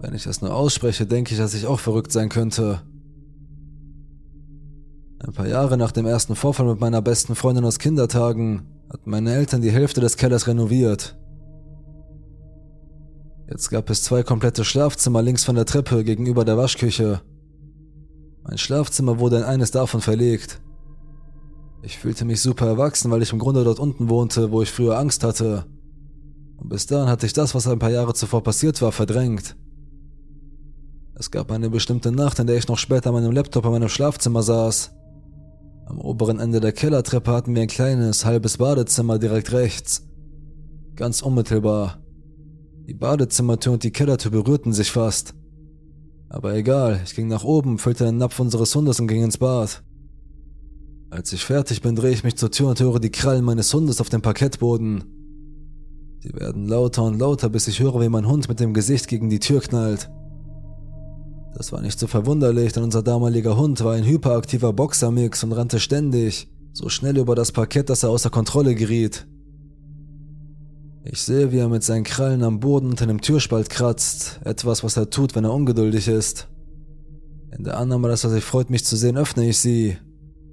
Wenn 0.00 0.14
ich 0.14 0.24
das 0.24 0.40
nur 0.40 0.54
ausspreche, 0.54 1.06
denke 1.06 1.32
ich, 1.32 1.38
dass 1.38 1.54
ich 1.54 1.66
auch 1.66 1.80
verrückt 1.80 2.12
sein 2.12 2.28
könnte. 2.28 2.82
Ein 5.18 5.32
paar 5.32 5.46
Jahre 5.46 5.76
nach 5.76 5.92
dem 5.92 6.06
ersten 6.06 6.34
Vorfall 6.34 6.66
mit 6.66 6.80
meiner 6.80 7.02
besten 7.02 7.34
Freundin 7.34 7.64
aus 7.64 7.78
Kindertagen 7.78 8.62
hatten 8.90 9.10
meine 9.10 9.34
Eltern 9.34 9.62
die 9.62 9.70
Hälfte 9.70 10.00
des 10.00 10.16
Kellers 10.16 10.46
renoviert. 10.46 11.16
Jetzt 13.48 13.70
gab 13.70 13.90
es 13.90 14.02
zwei 14.02 14.22
komplette 14.24 14.64
Schlafzimmer 14.64 15.22
links 15.22 15.44
von 15.44 15.54
der 15.54 15.66
Treppe 15.66 16.02
gegenüber 16.02 16.44
der 16.44 16.56
Waschküche. 16.56 17.20
Mein 18.42 18.58
Schlafzimmer 18.58 19.20
wurde 19.20 19.38
in 19.38 19.42
eines 19.44 19.70
davon 19.70 20.00
verlegt. 20.00 20.60
Ich 21.82 21.98
fühlte 21.98 22.24
mich 22.24 22.40
super 22.40 22.66
erwachsen, 22.66 23.10
weil 23.10 23.22
ich 23.22 23.32
im 23.32 23.38
Grunde 23.38 23.62
dort 23.62 23.78
unten 23.78 24.08
wohnte, 24.08 24.50
wo 24.50 24.62
ich 24.62 24.72
früher 24.72 24.98
Angst 24.98 25.22
hatte. 25.22 25.66
Und 26.56 26.68
bis 26.70 26.86
dahin 26.86 27.08
hatte 27.08 27.26
ich 27.26 27.32
das, 27.32 27.54
was 27.54 27.68
ein 27.68 27.78
paar 27.78 27.90
Jahre 27.90 28.14
zuvor 28.14 28.42
passiert 28.42 28.82
war, 28.82 28.90
verdrängt. 28.90 29.56
Es 31.14 31.30
gab 31.30 31.52
eine 31.52 31.70
bestimmte 31.70 32.10
Nacht, 32.10 32.40
in 32.40 32.48
der 32.48 32.56
ich 32.56 32.66
noch 32.66 32.78
später 32.78 33.10
an 33.10 33.14
meinem 33.14 33.32
Laptop 33.32 33.64
in 33.64 33.70
meinem 33.70 33.88
Schlafzimmer 33.88 34.42
saß. 34.42 34.90
Am 35.86 36.00
oberen 36.00 36.40
Ende 36.40 36.60
der 36.60 36.72
Kellertreppe 36.72 37.30
hatten 37.30 37.54
wir 37.54 37.62
ein 37.62 37.68
kleines, 37.68 38.24
halbes 38.24 38.58
Badezimmer 38.58 39.20
direkt 39.20 39.52
rechts. 39.52 40.02
Ganz 40.96 41.22
unmittelbar. 41.22 42.02
Die 42.86 42.94
Badezimmertür 42.94 43.72
und 43.72 43.82
die 43.82 43.90
Kellertür 43.90 44.30
berührten 44.30 44.72
sich 44.72 44.92
fast. 44.92 45.34
Aber 46.28 46.54
egal, 46.54 47.00
ich 47.04 47.16
ging 47.16 47.26
nach 47.26 47.42
oben, 47.42 47.78
füllte 47.78 48.04
den 48.04 48.18
Napf 48.18 48.38
unseres 48.38 48.72
Hundes 48.76 49.00
und 49.00 49.08
ging 49.08 49.24
ins 49.24 49.38
Bad. 49.38 49.82
Als 51.10 51.32
ich 51.32 51.44
fertig 51.44 51.82
bin, 51.82 51.96
drehe 51.96 52.12
ich 52.12 52.22
mich 52.22 52.36
zur 52.36 52.52
Tür 52.52 52.68
und 52.68 52.80
höre 52.80 53.00
die 53.00 53.10
Krallen 53.10 53.44
meines 53.44 53.74
Hundes 53.74 54.00
auf 54.00 54.08
dem 54.08 54.22
Parkettboden. 54.22 55.04
Sie 56.20 56.32
werden 56.34 56.68
lauter 56.68 57.02
und 57.02 57.18
lauter, 57.18 57.48
bis 57.48 57.66
ich 57.66 57.80
höre, 57.80 58.00
wie 58.00 58.08
mein 58.08 58.28
Hund 58.28 58.48
mit 58.48 58.60
dem 58.60 58.72
Gesicht 58.72 59.08
gegen 59.08 59.30
die 59.30 59.40
Tür 59.40 59.60
knallt. 59.60 60.08
Das 61.54 61.72
war 61.72 61.80
nicht 61.80 61.98
so 61.98 62.06
verwunderlich, 62.06 62.72
denn 62.72 62.84
unser 62.84 63.02
damaliger 63.02 63.56
Hund 63.56 63.82
war 63.82 63.94
ein 63.94 64.04
hyperaktiver 64.04 64.72
Boxermix 64.72 65.42
und 65.42 65.52
rannte 65.52 65.80
ständig, 65.80 66.48
so 66.72 66.88
schnell 66.88 67.18
über 67.18 67.34
das 67.34 67.50
Parkett, 67.50 67.90
dass 67.90 68.04
er 68.04 68.10
außer 68.10 68.30
Kontrolle 68.30 68.74
geriet. 68.74 69.26
Ich 71.08 71.22
sehe, 71.22 71.52
wie 71.52 71.58
er 71.58 71.68
mit 71.68 71.84
seinen 71.84 72.02
Krallen 72.02 72.42
am 72.42 72.58
Boden 72.58 72.90
unter 72.90 73.06
dem 73.06 73.20
Türspalt 73.20 73.70
kratzt, 73.70 74.40
etwas, 74.44 74.82
was 74.82 74.96
er 74.96 75.08
tut, 75.08 75.36
wenn 75.36 75.44
er 75.44 75.52
ungeduldig 75.52 76.08
ist. 76.08 76.48
In 77.56 77.62
der 77.62 77.78
Annahme, 77.78 78.08
dass 78.08 78.24
er 78.24 78.30
sich 78.30 78.42
freut, 78.42 78.70
mich 78.70 78.84
zu 78.84 78.96
sehen, 78.96 79.16
öffne 79.16 79.48
ich 79.48 79.58
sie, 79.58 79.98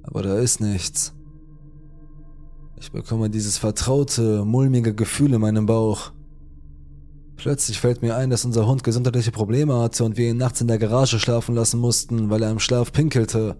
aber 0.03 0.21
da 0.21 0.37
ist 0.37 0.61
nichts. 0.61 1.15
Ich 2.79 2.91
bekomme 2.91 3.31
dieses 3.31 3.57
vertraute, 3.57 4.45
mulmige 4.45 4.93
Gefühl 4.93 5.33
in 5.33 5.41
meinem 5.41 5.65
Bauch. 5.65 6.11
Plötzlich 7.35 7.79
fällt 7.79 8.03
mir 8.03 8.15
ein, 8.15 8.29
dass 8.29 8.45
unser 8.45 8.67
Hund 8.67 8.83
gesundheitliche 8.83 9.31
Probleme 9.31 9.79
hatte 9.79 10.03
und 10.03 10.17
wir 10.17 10.29
ihn 10.29 10.37
nachts 10.37 10.61
in 10.61 10.67
der 10.67 10.77
Garage 10.77 11.19
schlafen 11.19 11.55
lassen 11.55 11.79
mussten, 11.79 12.29
weil 12.29 12.43
er 12.43 12.51
im 12.51 12.59
Schlaf 12.59 12.91
pinkelte. 12.91 13.57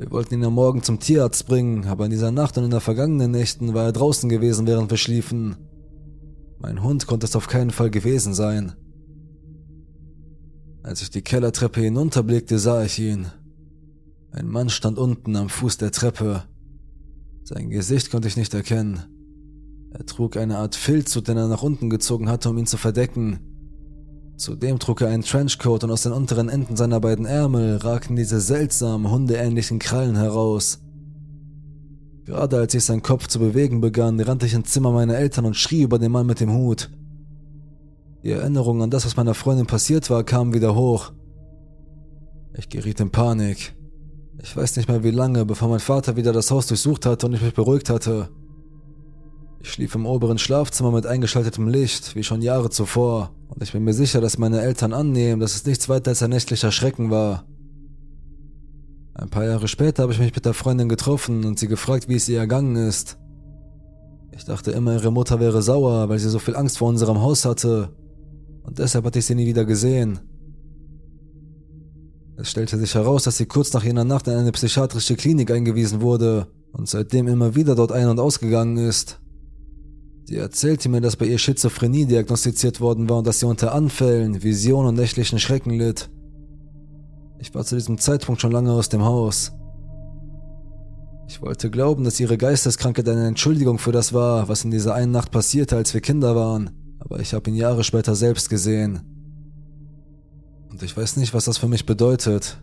Wir 0.00 0.10
wollten 0.12 0.32
ihn 0.32 0.44
am 0.44 0.54
Morgen 0.54 0.82
zum 0.82 0.98
Tierarzt 0.98 1.46
bringen, 1.46 1.84
aber 1.86 2.06
in 2.06 2.10
dieser 2.10 2.30
Nacht 2.30 2.56
und 2.56 2.64
in 2.64 2.70
den 2.70 2.80
vergangenen 2.80 3.32
Nächten 3.32 3.74
war 3.74 3.84
er 3.84 3.92
draußen 3.92 4.30
gewesen, 4.30 4.66
während 4.66 4.90
wir 4.90 4.96
schliefen. 4.96 5.58
Mein 6.58 6.82
Hund 6.82 7.06
konnte 7.06 7.26
es 7.26 7.36
auf 7.36 7.48
keinen 7.48 7.70
Fall 7.70 7.90
gewesen 7.90 8.32
sein. 8.32 8.72
Als 10.82 11.02
ich 11.02 11.10
die 11.10 11.20
Kellertreppe 11.20 11.82
hinunterblickte, 11.82 12.58
sah 12.58 12.82
ich 12.82 12.98
ihn. 12.98 13.26
Ein 14.30 14.48
Mann 14.48 14.70
stand 14.70 14.96
unten 14.96 15.36
am 15.36 15.50
Fuß 15.50 15.76
der 15.76 15.92
Treppe. 15.92 16.44
Sein 17.44 17.68
Gesicht 17.68 18.10
konnte 18.10 18.26
ich 18.26 18.38
nicht 18.38 18.54
erkennen. 18.54 19.02
Er 19.92 20.06
trug 20.06 20.38
eine 20.38 20.56
Art 20.56 20.76
Filzhut, 20.76 21.28
den 21.28 21.36
er 21.36 21.48
nach 21.48 21.62
unten 21.62 21.90
gezogen 21.90 22.30
hatte, 22.30 22.48
um 22.48 22.56
ihn 22.56 22.64
zu 22.66 22.78
verdecken. 22.78 23.49
Zudem 24.40 24.78
trug 24.78 25.02
er 25.02 25.08
einen 25.08 25.22
Trenchcoat 25.22 25.84
und 25.84 25.90
aus 25.90 26.04
den 26.04 26.12
unteren 26.12 26.48
Enden 26.48 26.74
seiner 26.74 26.98
beiden 26.98 27.26
Ärmel 27.26 27.76
ragten 27.76 28.16
diese 28.16 28.40
seltsamen, 28.40 29.10
hundeähnlichen 29.10 29.78
Krallen 29.78 30.16
heraus. 30.16 30.78
Gerade 32.24 32.56
als 32.56 32.72
ich 32.72 32.86
seinen 32.86 33.02
Kopf 33.02 33.26
zu 33.26 33.38
bewegen 33.38 33.82
begann, 33.82 34.18
rannte 34.18 34.46
ich 34.46 34.54
ins 34.54 34.70
Zimmer 34.70 34.92
meiner 34.92 35.18
Eltern 35.18 35.44
und 35.44 35.58
schrie 35.58 35.82
über 35.82 35.98
den 35.98 36.10
Mann 36.10 36.26
mit 36.26 36.40
dem 36.40 36.54
Hut. 36.54 36.90
Die 38.22 38.30
Erinnerung 38.30 38.82
an 38.82 38.88
das, 38.88 39.04
was 39.04 39.14
meiner 39.14 39.34
Freundin 39.34 39.66
passiert 39.66 40.08
war, 40.08 40.24
kam 40.24 40.54
wieder 40.54 40.74
hoch. 40.74 41.12
Ich 42.56 42.70
geriet 42.70 42.98
in 43.00 43.10
Panik. 43.10 43.74
Ich 44.42 44.56
weiß 44.56 44.76
nicht 44.76 44.88
mehr 44.88 45.04
wie 45.04 45.10
lange, 45.10 45.44
bevor 45.44 45.68
mein 45.68 45.80
Vater 45.80 46.16
wieder 46.16 46.32
das 46.32 46.50
Haus 46.50 46.66
durchsucht 46.66 47.04
hatte 47.04 47.26
und 47.26 47.34
ich 47.34 47.42
mich 47.42 47.52
beruhigt 47.52 47.90
hatte. 47.90 48.30
Ich 49.62 49.72
schlief 49.72 49.94
im 49.94 50.06
oberen 50.06 50.38
Schlafzimmer 50.38 50.90
mit 50.90 51.06
eingeschaltetem 51.06 51.68
Licht, 51.68 52.16
wie 52.16 52.24
schon 52.24 52.40
Jahre 52.40 52.70
zuvor, 52.70 53.30
und 53.48 53.62
ich 53.62 53.72
bin 53.72 53.84
mir 53.84 53.92
sicher, 53.92 54.22
dass 54.22 54.38
meine 54.38 54.62
Eltern 54.62 54.94
annehmen, 54.94 55.38
dass 55.38 55.54
es 55.54 55.66
nichts 55.66 55.88
weiter 55.88 56.10
als 56.10 56.22
ein 56.22 56.30
nächtlicher 56.30 56.72
Schrecken 56.72 57.10
war. 57.10 57.44
Ein 59.12 59.28
paar 59.28 59.44
Jahre 59.44 59.68
später 59.68 60.02
habe 60.02 60.14
ich 60.14 60.18
mich 60.18 60.34
mit 60.34 60.46
der 60.46 60.54
Freundin 60.54 60.88
getroffen 60.88 61.44
und 61.44 61.58
sie 61.58 61.68
gefragt, 61.68 62.08
wie 62.08 62.14
es 62.14 62.28
ihr 62.28 62.38
ergangen 62.38 62.76
ist. 62.76 63.18
Ich 64.32 64.46
dachte 64.46 64.70
immer, 64.70 64.94
ihre 64.94 65.12
Mutter 65.12 65.40
wäre 65.40 65.60
sauer, 65.60 66.08
weil 66.08 66.18
sie 66.18 66.30
so 66.30 66.38
viel 66.38 66.56
Angst 66.56 66.78
vor 66.78 66.88
unserem 66.88 67.20
Haus 67.20 67.44
hatte, 67.44 67.90
und 68.62 68.78
deshalb 68.78 69.04
hatte 69.04 69.18
ich 69.18 69.26
sie 69.26 69.34
nie 69.34 69.46
wieder 69.46 69.66
gesehen. 69.66 70.20
Es 72.38 72.50
stellte 72.50 72.78
sich 72.78 72.94
heraus, 72.94 73.24
dass 73.24 73.36
sie 73.36 73.44
kurz 73.44 73.74
nach 73.74 73.84
jener 73.84 74.04
Nacht 74.04 74.26
in 74.26 74.32
eine 74.32 74.52
psychiatrische 74.52 75.16
Klinik 75.16 75.50
eingewiesen 75.50 76.00
wurde 76.00 76.46
und 76.72 76.88
seitdem 76.88 77.28
immer 77.28 77.54
wieder 77.54 77.74
dort 77.74 77.92
ein- 77.92 78.08
und 78.08 78.18
ausgegangen 78.18 78.78
ist. 78.78 79.19
Sie 80.24 80.36
erzählte 80.36 80.88
mir, 80.88 81.00
dass 81.00 81.16
bei 81.16 81.26
ihr 81.26 81.38
Schizophrenie 81.38 82.06
diagnostiziert 82.06 82.80
worden 82.80 83.08
war 83.08 83.18
und 83.18 83.26
dass 83.26 83.40
sie 83.40 83.46
unter 83.46 83.74
Anfällen, 83.74 84.42
Visionen 84.42 84.88
und 84.88 84.94
nächtlichen 84.94 85.38
Schrecken 85.38 85.70
litt. 85.70 86.08
Ich 87.38 87.54
war 87.54 87.64
zu 87.64 87.74
diesem 87.74 87.98
Zeitpunkt 87.98 88.40
schon 88.40 88.52
lange 88.52 88.72
aus 88.72 88.88
dem 88.88 89.02
Haus. 89.02 89.52
Ich 91.26 91.40
wollte 91.40 91.70
glauben, 91.70 92.04
dass 92.04 92.20
ihre 92.20 92.36
Geisteskrankheit 92.36 93.08
eine 93.08 93.26
Entschuldigung 93.26 93.78
für 93.78 93.92
das 93.92 94.12
war, 94.12 94.48
was 94.48 94.64
in 94.64 94.70
dieser 94.70 94.94
einen 94.94 95.12
Nacht 95.12 95.30
passierte, 95.30 95.76
als 95.76 95.94
wir 95.94 96.00
Kinder 96.00 96.34
waren, 96.36 96.70
aber 96.98 97.20
ich 97.20 97.34
habe 97.34 97.48
ihn 97.48 97.56
Jahre 97.56 97.84
später 97.84 98.14
selbst 98.14 98.50
gesehen. 98.50 99.00
Und 100.70 100.82
ich 100.82 100.96
weiß 100.96 101.16
nicht, 101.16 101.32
was 101.32 101.44
das 101.44 101.58
für 101.58 101.68
mich 101.68 101.86
bedeutet. 101.86 102.60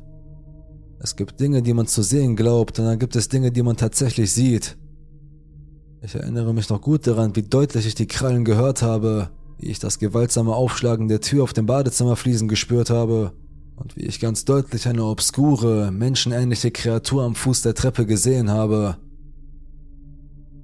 Es 0.99 1.15
gibt 1.15 1.39
Dinge, 1.39 1.61
die 1.61 1.73
man 1.73 1.87
zu 1.87 2.03
sehen 2.03 2.35
glaubt, 2.35 2.79
und 2.79 2.85
dann 2.85 2.99
gibt 2.99 3.15
es 3.15 3.29
Dinge, 3.29 3.51
die 3.51 3.63
man 3.63 3.77
tatsächlich 3.77 4.31
sieht. 4.31 4.77
Ich 6.01 6.13
erinnere 6.13 6.53
mich 6.53 6.69
noch 6.69 6.81
gut 6.81 7.07
daran, 7.07 7.35
wie 7.35 7.41
deutlich 7.41 7.87
ich 7.87 7.95
die 7.95 8.05
Krallen 8.05 8.45
gehört 8.45 8.83
habe, 8.83 9.29
wie 9.57 9.67
ich 9.67 9.79
das 9.79 9.97
gewaltsame 9.97 10.53
Aufschlagen 10.53 11.07
der 11.07 11.21
Tür 11.21 11.43
auf 11.43 11.53
dem 11.53 11.65
Badezimmerfliesen 11.65 12.47
gespürt 12.47 12.91
habe 12.91 13.33
und 13.75 13.95
wie 13.95 14.03
ich 14.03 14.19
ganz 14.19 14.45
deutlich 14.45 14.87
eine 14.87 15.05
obskure, 15.05 15.91
menschenähnliche 15.91 16.69
Kreatur 16.69 17.23
am 17.23 17.33
Fuß 17.33 17.63
der 17.63 17.73
Treppe 17.73 18.05
gesehen 18.05 18.51
habe. 18.51 18.97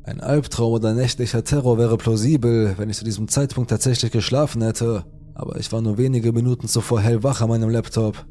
Ein 0.04 0.22
Albtraum 0.22 0.74
oder 0.74 0.94
nächtlicher 0.94 1.44
Terror 1.44 1.78
wäre 1.80 1.98
plausibel, 1.98 2.76
wenn 2.78 2.90
ich 2.90 2.98
zu 2.98 3.06
diesem 3.06 3.28
Zeitpunkt 3.28 3.72
tatsächlich 3.72 4.12
geschlafen 4.12 4.62
hätte, 4.62 5.06
aber 5.34 5.58
ich 5.58 5.72
war 5.72 5.82
nur 5.82 5.98
wenige 5.98 6.32
Minuten 6.32 6.68
zuvor 6.68 7.02
hellwach 7.02 7.42
an 7.42 7.50
meinem 7.50 7.70
Laptop. 7.70 8.24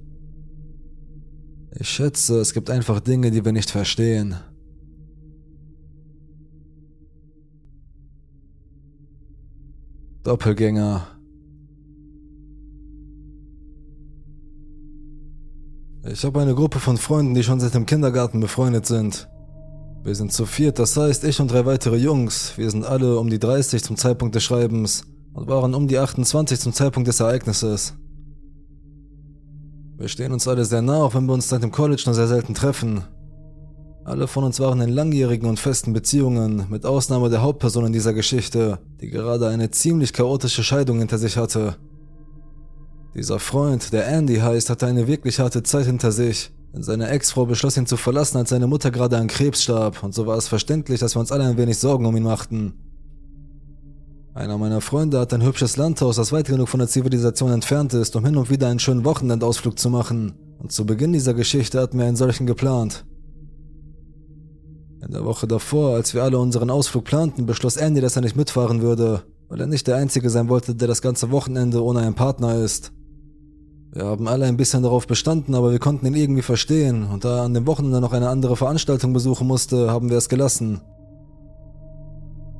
Ich 1.74 1.88
schätze, 1.88 2.38
es 2.38 2.52
gibt 2.52 2.70
einfach 2.70 3.00
Dinge, 3.00 3.30
die 3.30 3.44
wir 3.44 3.52
nicht 3.52 3.70
verstehen. 3.70 4.36
Doppelgänger. 10.22 11.08
Ich 16.04 16.24
habe 16.24 16.40
eine 16.40 16.54
Gruppe 16.54 16.78
von 16.78 16.96
Freunden, 16.96 17.34
die 17.34 17.42
schon 17.42 17.58
seit 17.58 17.74
dem 17.74 17.86
Kindergarten 17.86 18.38
befreundet 18.38 18.86
sind. 18.86 19.28
Wir 20.04 20.14
sind 20.14 20.32
zu 20.32 20.46
viert, 20.46 20.78
das 20.78 20.96
heißt 20.96 21.24
ich 21.24 21.40
und 21.40 21.50
drei 21.50 21.66
weitere 21.66 21.96
Jungs. 21.96 22.56
Wir 22.56 22.70
sind 22.70 22.84
alle 22.84 23.18
um 23.18 23.30
die 23.30 23.38
30 23.40 23.82
zum 23.82 23.96
Zeitpunkt 23.96 24.34
des 24.34 24.44
Schreibens 24.44 25.04
und 25.32 25.48
waren 25.48 25.74
um 25.74 25.88
die 25.88 25.98
28 25.98 26.60
zum 26.60 26.72
Zeitpunkt 26.72 27.08
des 27.08 27.18
Ereignisses. 27.18 27.94
Wir 29.96 30.08
stehen 30.08 30.32
uns 30.32 30.46
alle 30.46 30.64
sehr 30.64 30.82
nah, 30.82 31.02
auch 31.02 31.14
wenn 31.14 31.26
wir 31.26 31.34
uns 31.34 31.48
seit 31.48 31.62
dem 31.62 31.72
College 31.72 32.02
nur 32.06 32.14
sehr 32.14 32.28
selten 32.28 32.54
treffen. 32.54 33.04
Alle 34.04 34.26
von 34.26 34.42
uns 34.42 34.58
waren 34.58 34.80
in 34.80 34.90
langjährigen 34.90 35.48
und 35.48 35.60
festen 35.60 35.92
Beziehungen, 35.92 36.66
mit 36.68 36.84
Ausnahme 36.84 37.30
der 37.30 37.42
Hauptperson 37.42 37.86
in 37.86 37.92
dieser 37.92 38.12
Geschichte, 38.12 38.80
die 39.00 39.10
gerade 39.10 39.46
eine 39.48 39.70
ziemlich 39.70 40.12
chaotische 40.12 40.64
Scheidung 40.64 40.98
hinter 40.98 41.18
sich 41.18 41.36
hatte. 41.36 41.76
Dieser 43.14 43.38
Freund, 43.38 43.92
der 43.92 44.08
Andy 44.08 44.36
heißt, 44.36 44.70
hatte 44.70 44.86
eine 44.86 45.06
wirklich 45.06 45.38
harte 45.38 45.62
Zeit 45.62 45.86
hinter 45.86 46.10
sich. 46.10 46.50
Seine 46.72 47.10
Ex-Frau 47.10 47.46
beschloss 47.46 47.76
ihn 47.76 47.86
zu 47.86 47.96
verlassen, 47.96 48.38
als 48.38 48.50
seine 48.50 48.66
Mutter 48.66 48.90
gerade 48.90 49.18
an 49.18 49.28
Krebs 49.28 49.62
starb, 49.62 50.02
und 50.02 50.14
so 50.14 50.26
war 50.26 50.36
es 50.36 50.48
verständlich, 50.48 50.98
dass 50.98 51.14
wir 51.14 51.20
uns 51.20 51.30
alle 51.30 51.44
ein 51.44 51.58
wenig 51.58 51.78
Sorgen 51.78 52.06
um 52.06 52.16
ihn 52.16 52.22
machten. 52.24 52.72
Einer 54.34 54.56
meiner 54.58 54.80
Freunde 54.80 55.20
hat 55.20 55.32
ein 55.34 55.44
hübsches 55.44 55.76
Landhaus, 55.76 56.16
das 56.16 56.32
weit 56.32 56.48
genug 56.48 56.70
von 56.70 56.80
der 56.80 56.88
Zivilisation 56.88 57.52
entfernt 57.52 57.92
ist, 57.92 58.16
um 58.16 58.24
hin 58.24 58.36
und 58.36 58.50
wieder 58.50 58.68
einen 58.68 58.78
schönen 58.78 59.04
Wochenendausflug 59.04 59.78
zu 59.78 59.90
machen. 59.90 60.32
Und 60.58 60.72
zu 60.72 60.86
Beginn 60.86 61.12
dieser 61.12 61.34
Geschichte 61.34 61.78
hatten 61.78 61.98
wir 61.98 62.06
einen 62.06 62.16
solchen 62.16 62.46
geplant. 62.46 63.04
In 65.04 65.12
der 65.12 65.24
Woche 65.24 65.48
davor, 65.48 65.94
als 65.94 66.14
wir 66.14 66.22
alle 66.22 66.38
unseren 66.38 66.70
Ausflug 66.70 67.04
planten, 67.04 67.44
beschloss 67.44 67.76
Andy, 67.76 68.00
dass 68.00 68.14
er 68.14 68.22
nicht 68.22 68.36
mitfahren 68.36 68.82
würde, 68.82 69.22
weil 69.48 69.60
er 69.60 69.66
nicht 69.66 69.88
der 69.88 69.96
Einzige 69.96 70.30
sein 70.30 70.48
wollte, 70.48 70.76
der 70.76 70.86
das 70.86 71.02
ganze 71.02 71.32
Wochenende 71.32 71.82
ohne 71.82 72.00
einen 72.00 72.14
Partner 72.14 72.54
ist. 72.54 72.92
Wir 73.92 74.04
haben 74.04 74.28
alle 74.28 74.46
ein 74.46 74.56
bisschen 74.56 74.84
darauf 74.84 75.08
bestanden, 75.08 75.56
aber 75.56 75.72
wir 75.72 75.80
konnten 75.80 76.06
ihn 76.06 76.14
irgendwie 76.14 76.42
verstehen, 76.42 77.04
und 77.04 77.24
da 77.24 77.38
er 77.38 77.42
an 77.42 77.52
dem 77.52 77.66
Wochenende 77.66 78.00
noch 78.00 78.12
eine 78.12 78.28
andere 78.28 78.56
Veranstaltung 78.56 79.12
besuchen 79.12 79.48
musste, 79.48 79.90
haben 79.90 80.08
wir 80.08 80.18
es 80.18 80.28
gelassen. 80.28 80.80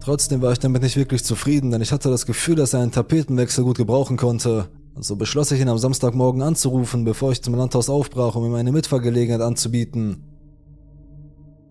Trotzdem 0.01 0.43
war 0.43 0.51
ich 0.51 0.59
damit 0.59 0.83
nicht 0.83 0.97
wirklich 0.97 1.25
zufrieden, 1.25 1.71
denn 1.71 1.81
ich 1.81 1.93
hatte 1.93 2.11
das 2.11 2.27
Gefühl, 2.27 2.57
dass 2.57 2.75
er 2.75 2.81
einen 2.81 2.91
Tapetenwechsel 2.91 3.63
gut 3.63 3.79
gebrauchen 3.79 4.17
konnte. 4.17 4.67
Und 4.95 5.05
so 5.05 5.15
beschloss 5.15 5.53
ich 5.53 5.61
ihn 5.61 5.69
am 5.69 5.79
Samstagmorgen 5.79 6.43
anzurufen, 6.43 7.05
bevor 7.05 7.31
ich 7.31 7.41
zum 7.41 7.55
Landhaus 7.55 7.89
aufbrach, 7.89 8.35
um 8.35 8.45
ihm 8.45 8.55
eine 8.55 8.73
Mitfahrgelegenheit 8.73 9.41
anzubieten. 9.41 10.32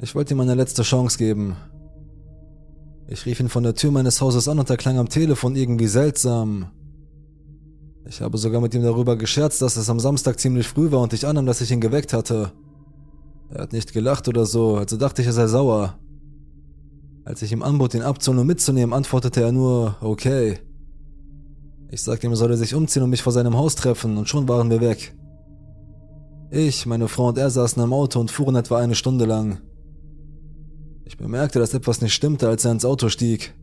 Ich 0.03 0.15
wollte 0.15 0.33
ihm 0.33 0.39
eine 0.39 0.55
letzte 0.55 0.81
Chance 0.81 1.19
geben. 1.19 1.55
Ich 3.07 3.25
rief 3.27 3.39
ihn 3.39 3.49
von 3.49 3.61
der 3.61 3.75
Tür 3.75 3.91
meines 3.91 4.19
Hauses 4.19 4.47
an 4.47 4.57
und 4.57 4.69
er 4.69 4.77
klang 4.77 4.97
am 4.97 5.09
Telefon 5.09 5.55
irgendwie 5.55 5.87
seltsam. 5.87 6.71
Ich 8.07 8.19
habe 8.21 8.39
sogar 8.39 8.61
mit 8.61 8.73
ihm 8.73 8.81
darüber 8.81 9.15
gescherzt, 9.15 9.61
dass 9.61 9.75
es 9.75 9.91
am 9.91 9.99
Samstag 9.99 10.39
ziemlich 10.39 10.67
früh 10.67 10.91
war 10.91 11.01
und 11.01 11.13
ich 11.13 11.27
annahm, 11.27 11.45
dass 11.45 11.61
ich 11.61 11.71
ihn 11.71 11.81
geweckt 11.81 12.13
hatte. 12.13 12.51
Er 13.49 13.61
hat 13.61 13.73
nicht 13.73 13.93
gelacht 13.93 14.27
oder 14.27 14.47
so, 14.47 14.77
also 14.77 14.97
dachte 14.97 15.21
ich, 15.21 15.27
er 15.27 15.33
sei 15.33 15.45
sauer. 15.45 15.99
Als 17.23 17.43
ich 17.43 17.51
ihm 17.51 17.61
anbot, 17.61 17.93
ihn 17.93 18.01
abzuholen 18.01 18.39
und 18.41 18.47
mitzunehmen, 18.47 18.93
antwortete 18.93 19.41
er 19.41 19.51
nur, 19.51 19.97
okay. 20.01 20.57
Ich 21.91 22.01
sagte 22.01 22.25
ihm, 22.25 22.33
er 22.33 22.37
solle 22.37 22.57
sich 22.57 22.73
umziehen 22.73 23.03
und 23.03 23.11
mich 23.11 23.21
vor 23.21 23.33
seinem 23.33 23.55
Haus 23.55 23.75
treffen, 23.75 24.17
und 24.17 24.27
schon 24.27 24.49
waren 24.49 24.71
wir 24.71 24.81
weg. 24.81 25.15
Ich, 26.49 26.87
meine 26.87 27.07
Frau 27.07 27.27
und 27.27 27.37
er 27.37 27.51
saßen 27.51 27.83
im 27.83 27.93
Auto 27.93 28.19
und 28.19 28.31
fuhren 28.31 28.55
etwa 28.55 28.79
eine 28.79 28.95
Stunde 28.95 29.25
lang. 29.25 29.59
Ich 31.11 31.17
bemerkte, 31.17 31.59
dass 31.59 31.73
etwas 31.73 31.99
nicht 31.99 32.13
stimmte, 32.13 32.47
als 32.47 32.63
er 32.63 32.71
ins 32.71 32.85
Auto 32.85 33.09
stieg. 33.09 33.53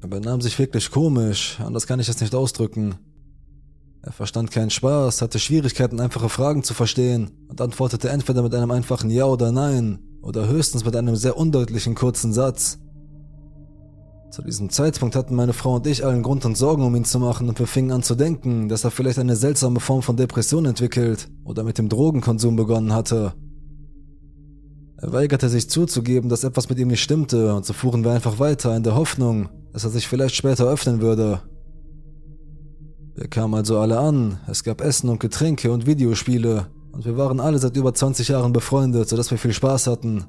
Er 0.00 0.08
benahm 0.08 0.40
sich 0.40 0.58
wirklich 0.58 0.90
komisch, 0.90 1.60
anders 1.60 1.86
kann 1.86 2.00
ich 2.00 2.08
es 2.08 2.20
nicht 2.20 2.34
ausdrücken. 2.34 2.96
Er 4.02 4.10
verstand 4.10 4.50
keinen 4.50 4.70
Spaß, 4.70 5.22
hatte 5.22 5.38
Schwierigkeiten, 5.38 6.00
einfache 6.00 6.28
Fragen 6.28 6.64
zu 6.64 6.74
verstehen 6.74 7.30
und 7.46 7.60
antwortete 7.60 8.08
entweder 8.08 8.42
mit 8.42 8.52
einem 8.56 8.72
einfachen 8.72 9.08
Ja 9.08 9.26
oder 9.26 9.52
Nein 9.52 10.00
oder 10.20 10.48
höchstens 10.48 10.84
mit 10.84 10.96
einem 10.96 11.14
sehr 11.14 11.36
undeutlichen 11.36 11.94
kurzen 11.94 12.32
Satz. 12.32 12.80
Zu 14.32 14.42
diesem 14.42 14.68
Zeitpunkt 14.68 15.14
hatten 15.14 15.36
meine 15.36 15.52
Frau 15.52 15.76
und 15.76 15.86
ich 15.86 16.04
allen 16.04 16.24
Grund 16.24 16.44
und 16.44 16.56
Sorgen 16.56 16.82
um 16.82 16.96
ihn 16.96 17.04
zu 17.04 17.20
machen 17.20 17.48
und 17.48 17.60
wir 17.60 17.68
fingen 17.68 17.92
an 17.92 18.02
zu 18.02 18.16
denken, 18.16 18.68
dass 18.68 18.82
er 18.82 18.90
vielleicht 18.90 19.20
eine 19.20 19.36
seltsame 19.36 19.78
Form 19.78 20.02
von 20.02 20.16
Depression 20.16 20.64
entwickelt 20.64 21.28
oder 21.44 21.62
mit 21.62 21.78
dem 21.78 21.88
Drogenkonsum 21.88 22.56
begonnen 22.56 22.92
hatte. 22.92 23.32
Er 25.02 25.12
weigerte 25.12 25.48
sich 25.48 25.68
zuzugeben, 25.68 26.30
dass 26.30 26.44
etwas 26.44 26.68
mit 26.68 26.78
ihm 26.78 26.86
nicht 26.86 27.02
stimmte 27.02 27.56
und 27.56 27.66
so 27.66 27.72
fuhren 27.72 28.04
wir 28.04 28.12
einfach 28.12 28.38
weiter 28.38 28.76
in 28.76 28.84
der 28.84 28.94
Hoffnung, 28.94 29.48
dass 29.72 29.82
er 29.82 29.90
sich 29.90 30.06
vielleicht 30.06 30.36
später 30.36 30.66
öffnen 30.68 31.00
würde. 31.00 31.42
Wir 33.16 33.26
kamen 33.26 33.54
also 33.54 33.80
alle 33.80 33.98
an, 33.98 34.38
es 34.46 34.62
gab 34.62 34.80
Essen 34.80 35.10
und 35.10 35.18
Getränke 35.18 35.72
und 35.72 35.86
Videospiele 35.86 36.68
und 36.92 37.04
wir 37.04 37.16
waren 37.16 37.40
alle 37.40 37.58
seit 37.58 37.76
über 37.76 37.92
20 37.92 38.28
Jahren 38.28 38.52
befreundet, 38.52 39.08
sodass 39.08 39.32
wir 39.32 39.38
viel 39.38 39.52
Spaß 39.52 39.88
hatten. 39.88 40.24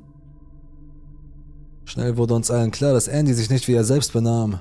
Schnell 1.86 2.18
wurde 2.18 2.34
uns 2.34 2.50
allen 2.50 2.72
klar, 2.72 2.94
dass 2.94 3.08
Andy 3.08 3.36
sich 3.36 3.52
nicht 3.52 3.68
wie 3.68 3.74
er 3.74 3.84
selbst 3.84 4.12
benahm. 4.12 4.60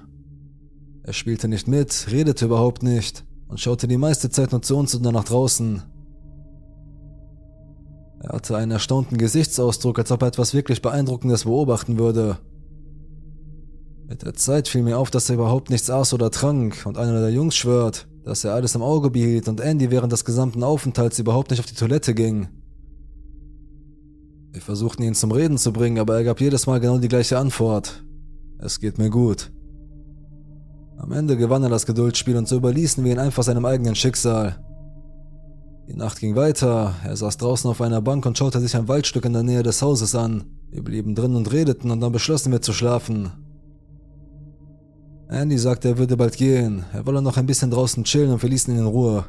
Er 1.05 1.15
spielte 1.15 1.49
nicht 1.49 1.69
mit, 1.69 2.09
redete 2.11 2.45
überhaupt 2.45 2.83
nicht 2.83 3.25
und 3.49 3.61
schaute 3.61 3.89
die 3.89 3.97
meiste 3.97 4.29
Zeit 4.29 4.53
nur 4.53 4.61
zu 4.61 4.77
uns 4.77 4.95
und 4.95 5.05
dann 5.05 5.15
nach 5.15 5.25
draußen. 5.25 5.83
Er 8.23 8.37
hatte 8.37 8.57
einen 8.57 8.71
erstaunten 8.71 9.19
Gesichtsausdruck, 9.19 9.99
als 9.99 10.13
ob 10.13 10.23
er 10.23 10.29
etwas 10.29 10.55
wirklich 10.55 10.81
Beeindruckendes 10.81 11.43
beobachten 11.45 11.99
würde. 11.99 12.39
Mit 14.07 14.23
der 14.23 14.35
Zeit 14.35 14.69
fiel 14.69 14.83
mir 14.83 14.99
auf, 14.99 15.11
dass 15.11 15.29
er 15.29 15.35
überhaupt 15.35 15.71
nichts 15.71 15.91
aß 15.91 16.15
oder 16.15 16.31
trank 16.31 16.87
und 16.87 16.99
einer 16.99 17.21
der 17.21 17.33
Jungs 17.33 17.57
schwört, 17.57 18.07
dass 18.25 18.45
er 18.45 18.55
alles 18.55 18.77
im 18.77 18.83
Auge 18.83 19.11
behielt 19.11 19.49
und 19.49 19.61
Andy 19.61 19.91
während 19.91 20.13
des 20.13 20.25
gesamten 20.25 20.63
Aufenthalts 20.63 21.19
überhaupt 21.19 21.51
nicht 21.51 21.59
auf 21.59 21.67
die 21.67 21.75
Toilette 21.75 22.15
ging. 22.15 22.47
Wir 24.53 24.61
versuchten 24.61 25.03
ihn 25.03 25.15
zum 25.15 25.33
Reden 25.33 25.59
zu 25.59 25.73
bringen, 25.73 25.99
aber 25.99 26.15
er 26.15 26.25
gab 26.25 26.41
jedes 26.41 26.67
Mal 26.69 26.79
genau 26.79 26.99
die 26.99 27.09
gleiche 27.09 27.39
Antwort. 27.39 28.05
Es 28.59 28.79
geht 28.79 28.99
mir 28.99 29.11
gut. 29.11 29.51
Am 30.99 31.11
Ende 31.11 31.37
gewann 31.37 31.65
er 31.65 31.71
das 31.71 31.87
Geduldsspiel 31.87 32.37
und 32.37 32.47
so 32.47 32.57
überließen 32.57 33.03
wir 33.03 33.11
ihn 33.11 33.19
einfach 33.19 33.43
seinem 33.43 33.65
eigenen 33.65 33.97
Schicksal. 33.97 34.63
Die 35.89 35.97
Nacht 35.97 36.21
ging 36.21 36.37
weiter, 36.37 36.95
er 37.05 37.17
saß 37.17 37.39
draußen 37.39 37.69
auf 37.69 37.81
einer 37.81 38.01
Bank 38.01 38.25
und 38.25 38.39
schaute 38.39 38.61
sich 38.61 38.77
ein 38.77 38.89
Waldstück 38.89 39.25
in 39.25 39.33
der 39.33 39.43
Nähe 39.43 39.63
des 39.63 39.83
Hauses 39.83 40.15
an. 40.15 40.45
Wir 40.71 40.83
blieben 40.83 41.15
drin 41.15 41.35
und 41.35 41.53
redeten 41.53 41.91
und 41.91 42.01
dann 42.01 42.13
beschlossen 42.13 42.53
wir 42.53 42.63
zu 42.63 42.73
schlafen. 42.73 43.33
Andy 45.29 45.59
sagte, 45.59 45.89
er 45.89 45.99
würde 45.99 46.17
bald 46.17 46.37
gehen. 46.37 46.85
Er 46.93 47.07
wolle 47.07 47.23
noch 47.23 47.37
ein 47.37 47.47
bisschen 47.47 47.71
draußen 47.71 48.05
chillen 48.05 48.31
und 48.31 48.43
wir 48.43 48.51
ließen 48.51 48.73
ihn 48.73 48.81
in 48.81 48.87
Ruhe. 48.87 49.25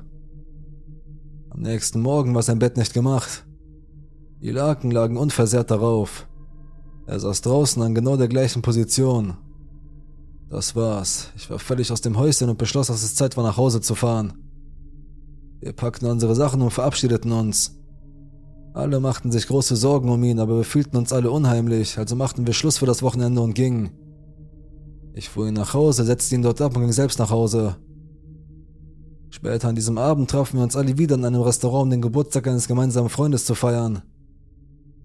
Am 1.50 1.62
nächsten 1.62 2.02
Morgen 2.02 2.36
war 2.36 2.44
sein 2.44 2.60
Bett 2.60 2.78
nicht 2.78 2.94
gemacht. 2.94 3.46
Die 4.42 4.52
Laken 4.52 4.92
lagen 4.92 5.18
unversehrt 5.18 5.72
darauf. 5.72 6.28
Er 7.08 7.20
saß 7.20 7.42
draußen 7.42 7.82
an 7.82 7.96
genau 7.96 8.18
der 8.18 8.28
gleichen 8.28 8.62
Position. 8.62 9.36
Das 10.50 10.76
war's. 10.76 11.32
Ich 11.36 11.50
war 11.50 11.58
völlig 11.58 11.92
aus 11.92 12.02
dem 12.02 12.18
Häuschen 12.18 12.50
und 12.50 12.58
beschloss, 12.58 12.88
dass 12.88 13.04
es 13.04 13.16
Zeit 13.16 13.38
war, 13.38 13.44
nach 13.44 13.58
Hause 13.58 13.82
zu 13.82 13.96
fahren. 13.96 14.43
Wir 15.64 15.72
packten 15.72 16.10
unsere 16.10 16.36
Sachen 16.36 16.62
und 16.62 16.72
verabschiedeten 16.72 17.32
uns. 17.32 17.80
Alle 18.74 19.00
machten 19.00 19.32
sich 19.32 19.48
große 19.48 19.78
Sorgen 19.78 20.10
um 20.10 20.22
ihn, 20.22 20.40
aber 20.40 20.58
wir 20.58 20.66
fühlten 20.66 20.98
uns 20.98 21.14
alle 21.14 21.32
unheimlich, 21.32 21.98
also 21.98 22.18
machten 22.18 22.46
wir 22.46 22.54
Schluss 22.54 22.80
für 22.80 22.86
das 22.86 23.02
Wochenende 23.02 23.40
und 23.40 23.54
gingen. 23.54 23.92
Ich 25.14 25.30
fuhr 25.30 25.48
ihn 25.48 25.54
nach 25.54 25.74
Hause, 25.74 26.04
setzte 26.04 26.36
ihn 26.36 26.42
dort 26.42 26.60
ab 26.60 26.76
und 26.76 26.82
ging 26.82 26.92
selbst 26.92 27.18
nach 27.18 27.30
Hause. 27.30 27.78
Später 29.30 29.70
an 29.70 29.76
diesem 29.76 29.98
Abend 29.98 30.30
trafen 30.30 30.58
wir 30.58 30.64
uns 30.64 30.76
alle 30.76 30.98
wieder 30.98 31.16
in 31.16 31.24
einem 31.24 31.40
Restaurant, 31.40 31.84
um 31.84 31.90
den 31.92 32.02
Geburtstag 32.02 32.46
eines 32.46 32.68
gemeinsamen 32.68 33.08
Freundes 33.08 33.46
zu 33.46 33.56
feiern. 33.56 34.02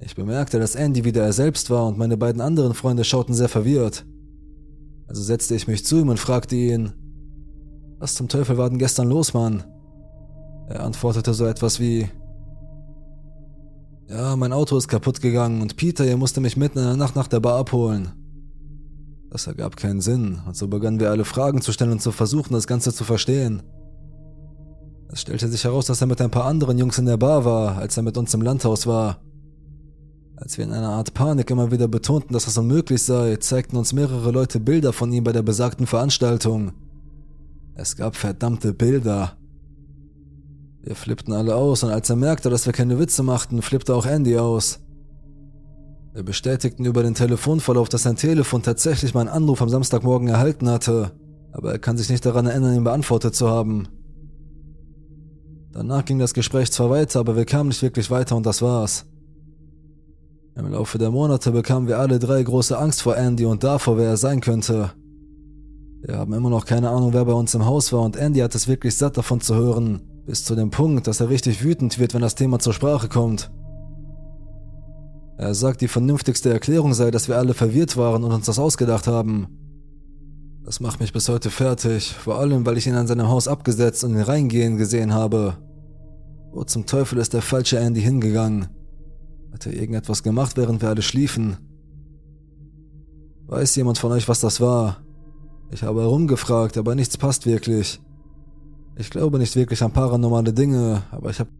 Ich 0.00 0.16
bemerkte, 0.16 0.58
dass 0.58 0.74
Andy 0.74 1.04
wieder 1.04 1.22
er 1.22 1.32
selbst 1.32 1.70
war 1.70 1.86
und 1.86 1.98
meine 1.98 2.16
beiden 2.16 2.40
anderen 2.40 2.74
Freunde 2.74 3.04
schauten 3.04 3.32
sehr 3.32 3.48
verwirrt. 3.48 4.06
Also 5.06 5.22
setzte 5.22 5.54
ich 5.54 5.68
mich 5.68 5.84
zu 5.84 5.98
ihm 6.00 6.08
und 6.08 6.18
fragte 6.18 6.56
ihn, 6.56 6.94
was 8.00 8.16
zum 8.16 8.26
Teufel 8.26 8.58
war 8.58 8.68
denn 8.68 8.80
gestern 8.80 9.08
los, 9.08 9.34
Mann? 9.34 9.62
Er 10.68 10.84
antwortete 10.84 11.32
so 11.32 11.46
etwas 11.46 11.80
wie, 11.80 12.08
ja, 14.08 14.36
mein 14.36 14.52
Auto 14.52 14.76
ist 14.76 14.88
kaputt 14.88 15.20
gegangen 15.20 15.62
und 15.62 15.76
Peter, 15.76 16.06
ihr 16.06 16.16
musste 16.16 16.40
mich 16.40 16.56
mitten 16.56 16.78
in 16.78 16.84
der 16.84 16.96
Nacht 16.96 17.16
nach 17.16 17.28
der 17.28 17.40
Bar 17.40 17.58
abholen. 17.58 18.12
Das 19.30 19.46
ergab 19.46 19.76
keinen 19.76 20.00
Sinn, 20.00 20.40
und 20.46 20.56
so 20.56 20.68
begannen 20.68 21.00
wir 21.00 21.10
alle 21.10 21.24
Fragen 21.24 21.60
zu 21.60 21.72
stellen 21.72 21.92
und 21.92 22.02
zu 22.02 22.12
versuchen, 22.12 22.52
das 22.52 22.66
Ganze 22.66 22.92
zu 22.92 23.04
verstehen. 23.04 23.62
Es 25.10 25.22
stellte 25.22 25.48
sich 25.48 25.64
heraus, 25.64 25.86
dass 25.86 26.00
er 26.02 26.06
mit 26.06 26.20
ein 26.20 26.30
paar 26.30 26.44
anderen 26.44 26.76
Jungs 26.76 26.98
in 26.98 27.06
der 27.06 27.16
Bar 27.16 27.44
war, 27.44 27.78
als 27.78 27.96
er 27.96 28.02
mit 28.02 28.18
uns 28.18 28.34
im 28.34 28.42
Landhaus 28.42 28.86
war. 28.86 29.22
Als 30.36 30.58
wir 30.58 30.64
in 30.64 30.72
einer 30.72 30.90
Art 30.90 31.14
Panik 31.14 31.50
immer 31.50 31.70
wieder 31.70 31.88
betonten, 31.88 32.34
dass 32.34 32.44
das 32.44 32.58
unmöglich 32.58 33.02
sei, 33.02 33.36
zeigten 33.36 33.76
uns 33.76 33.94
mehrere 33.94 34.30
Leute 34.30 34.60
Bilder 34.60 34.92
von 34.92 35.10
ihm 35.12 35.24
bei 35.24 35.32
der 35.32 35.42
besagten 35.42 35.86
Veranstaltung. 35.86 36.72
Es 37.74 37.96
gab 37.96 38.16
verdammte 38.16 38.74
Bilder. 38.74 39.37
Wir 40.82 40.94
flippten 40.94 41.32
alle 41.34 41.54
aus 41.54 41.82
und 41.82 41.90
als 41.90 42.08
er 42.08 42.16
merkte, 42.16 42.50
dass 42.50 42.66
wir 42.66 42.72
keine 42.72 42.98
Witze 42.98 43.22
machten, 43.22 43.62
flippte 43.62 43.94
auch 43.94 44.06
Andy 44.06 44.38
aus. 44.38 44.80
Wir 46.14 46.22
bestätigten 46.22 46.84
über 46.84 47.02
den 47.02 47.14
Telefonverlauf, 47.14 47.88
dass 47.88 48.02
sein 48.02 48.16
Telefon 48.16 48.62
tatsächlich 48.62 49.14
meinen 49.14 49.28
Anruf 49.28 49.60
am 49.60 49.68
Samstagmorgen 49.68 50.28
erhalten 50.28 50.68
hatte, 50.68 51.12
aber 51.52 51.72
er 51.72 51.78
kann 51.78 51.96
sich 51.96 52.08
nicht 52.08 52.24
daran 52.24 52.46
erinnern, 52.46 52.74
ihn 52.74 52.84
beantwortet 52.84 53.34
zu 53.34 53.48
haben. 53.48 53.88
Danach 55.72 56.04
ging 56.04 56.18
das 56.18 56.34
Gespräch 56.34 56.72
zwar 56.72 56.90
weiter, 56.90 57.20
aber 57.20 57.36
wir 57.36 57.44
kamen 57.44 57.68
nicht 57.68 57.82
wirklich 57.82 58.10
weiter 58.10 58.36
und 58.36 58.46
das 58.46 58.62
war's. 58.62 59.04
Im 60.56 60.72
Laufe 60.72 60.98
der 60.98 61.10
Monate 61.10 61.52
bekamen 61.52 61.86
wir 61.86 61.98
alle 61.98 62.18
drei 62.18 62.42
große 62.42 62.76
Angst 62.76 63.02
vor 63.02 63.16
Andy 63.16 63.44
und 63.44 63.62
davor, 63.62 63.96
wer 63.96 64.08
er 64.08 64.16
sein 64.16 64.40
könnte. 64.40 64.90
Wir 66.00 66.16
haben 66.16 66.32
immer 66.32 66.50
noch 66.50 66.64
keine 66.64 66.90
Ahnung, 66.90 67.12
wer 67.12 67.24
bei 67.24 67.32
uns 67.32 67.54
im 67.54 67.64
Haus 67.64 67.92
war 67.92 68.00
und 68.00 68.16
Andy 68.16 68.40
hat 68.40 68.54
es 68.56 68.66
wirklich 68.66 68.96
satt 68.96 69.16
davon 69.16 69.40
zu 69.40 69.54
hören, 69.54 70.00
bis 70.28 70.44
zu 70.44 70.54
dem 70.54 70.68
Punkt, 70.68 71.06
dass 71.06 71.20
er 71.20 71.30
richtig 71.30 71.64
wütend 71.64 71.98
wird, 71.98 72.12
wenn 72.12 72.20
das 72.20 72.34
Thema 72.34 72.58
zur 72.58 72.74
Sprache 72.74 73.08
kommt. 73.08 73.50
Er 75.38 75.54
sagt, 75.54 75.80
die 75.80 75.88
vernünftigste 75.88 76.52
Erklärung 76.52 76.92
sei, 76.92 77.10
dass 77.10 77.28
wir 77.28 77.38
alle 77.38 77.54
verwirrt 77.54 77.96
waren 77.96 78.22
und 78.22 78.32
uns 78.32 78.44
das 78.44 78.58
ausgedacht 78.58 79.06
haben. 79.06 79.48
Das 80.64 80.80
macht 80.80 81.00
mich 81.00 81.14
bis 81.14 81.30
heute 81.30 81.48
fertig, 81.48 82.12
vor 82.12 82.38
allem 82.38 82.66
weil 82.66 82.76
ich 82.76 82.86
ihn 82.86 82.94
an 82.94 83.06
seinem 83.06 83.28
Haus 83.28 83.48
abgesetzt 83.48 84.04
und 84.04 84.10
ihn 84.10 84.20
reingehen 84.20 84.76
gesehen 84.76 85.14
habe. 85.14 85.56
Wo 86.52 86.62
zum 86.62 86.84
Teufel 86.84 87.18
ist 87.20 87.32
der 87.32 87.40
falsche 87.40 87.78
Andy 87.78 88.02
hingegangen? 88.02 88.68
Hat 89.54 89.64
er 89.64 89.72
irgendetwas 89.72 90.22
gemacht, 90.22 90.58
während 90.58 90.82
wir 90.82 90.90
alle 90.90 91.00
schliefen? 91.00 91.56
Weiß 93.46 93.74
jemand 93.76 93.96
von 93.96 94.12
euch, 94.12 94.28
was 94.28 94.40
das 94.40 94.60
war? 94.60 94.98
Ich 95.70 95.84
habe 95.84 96.02
herumgefragt, 96.02 96.76
aber 96.76 96.94
nichts 96.94 97.16
passt 97.16 97.46
wirklich. 97.46 97.98
Ich 99.00 99.10
glaube 99.10 99.38
nicht 99.38 99.54
wirklich 99.54 99.80
an 99.84 99.92
paranormale 99.92 100.52
Dinge, 100.52 101.02
aber 101.12 101.30
ich 101.30 101.38
habe 101.38 101.50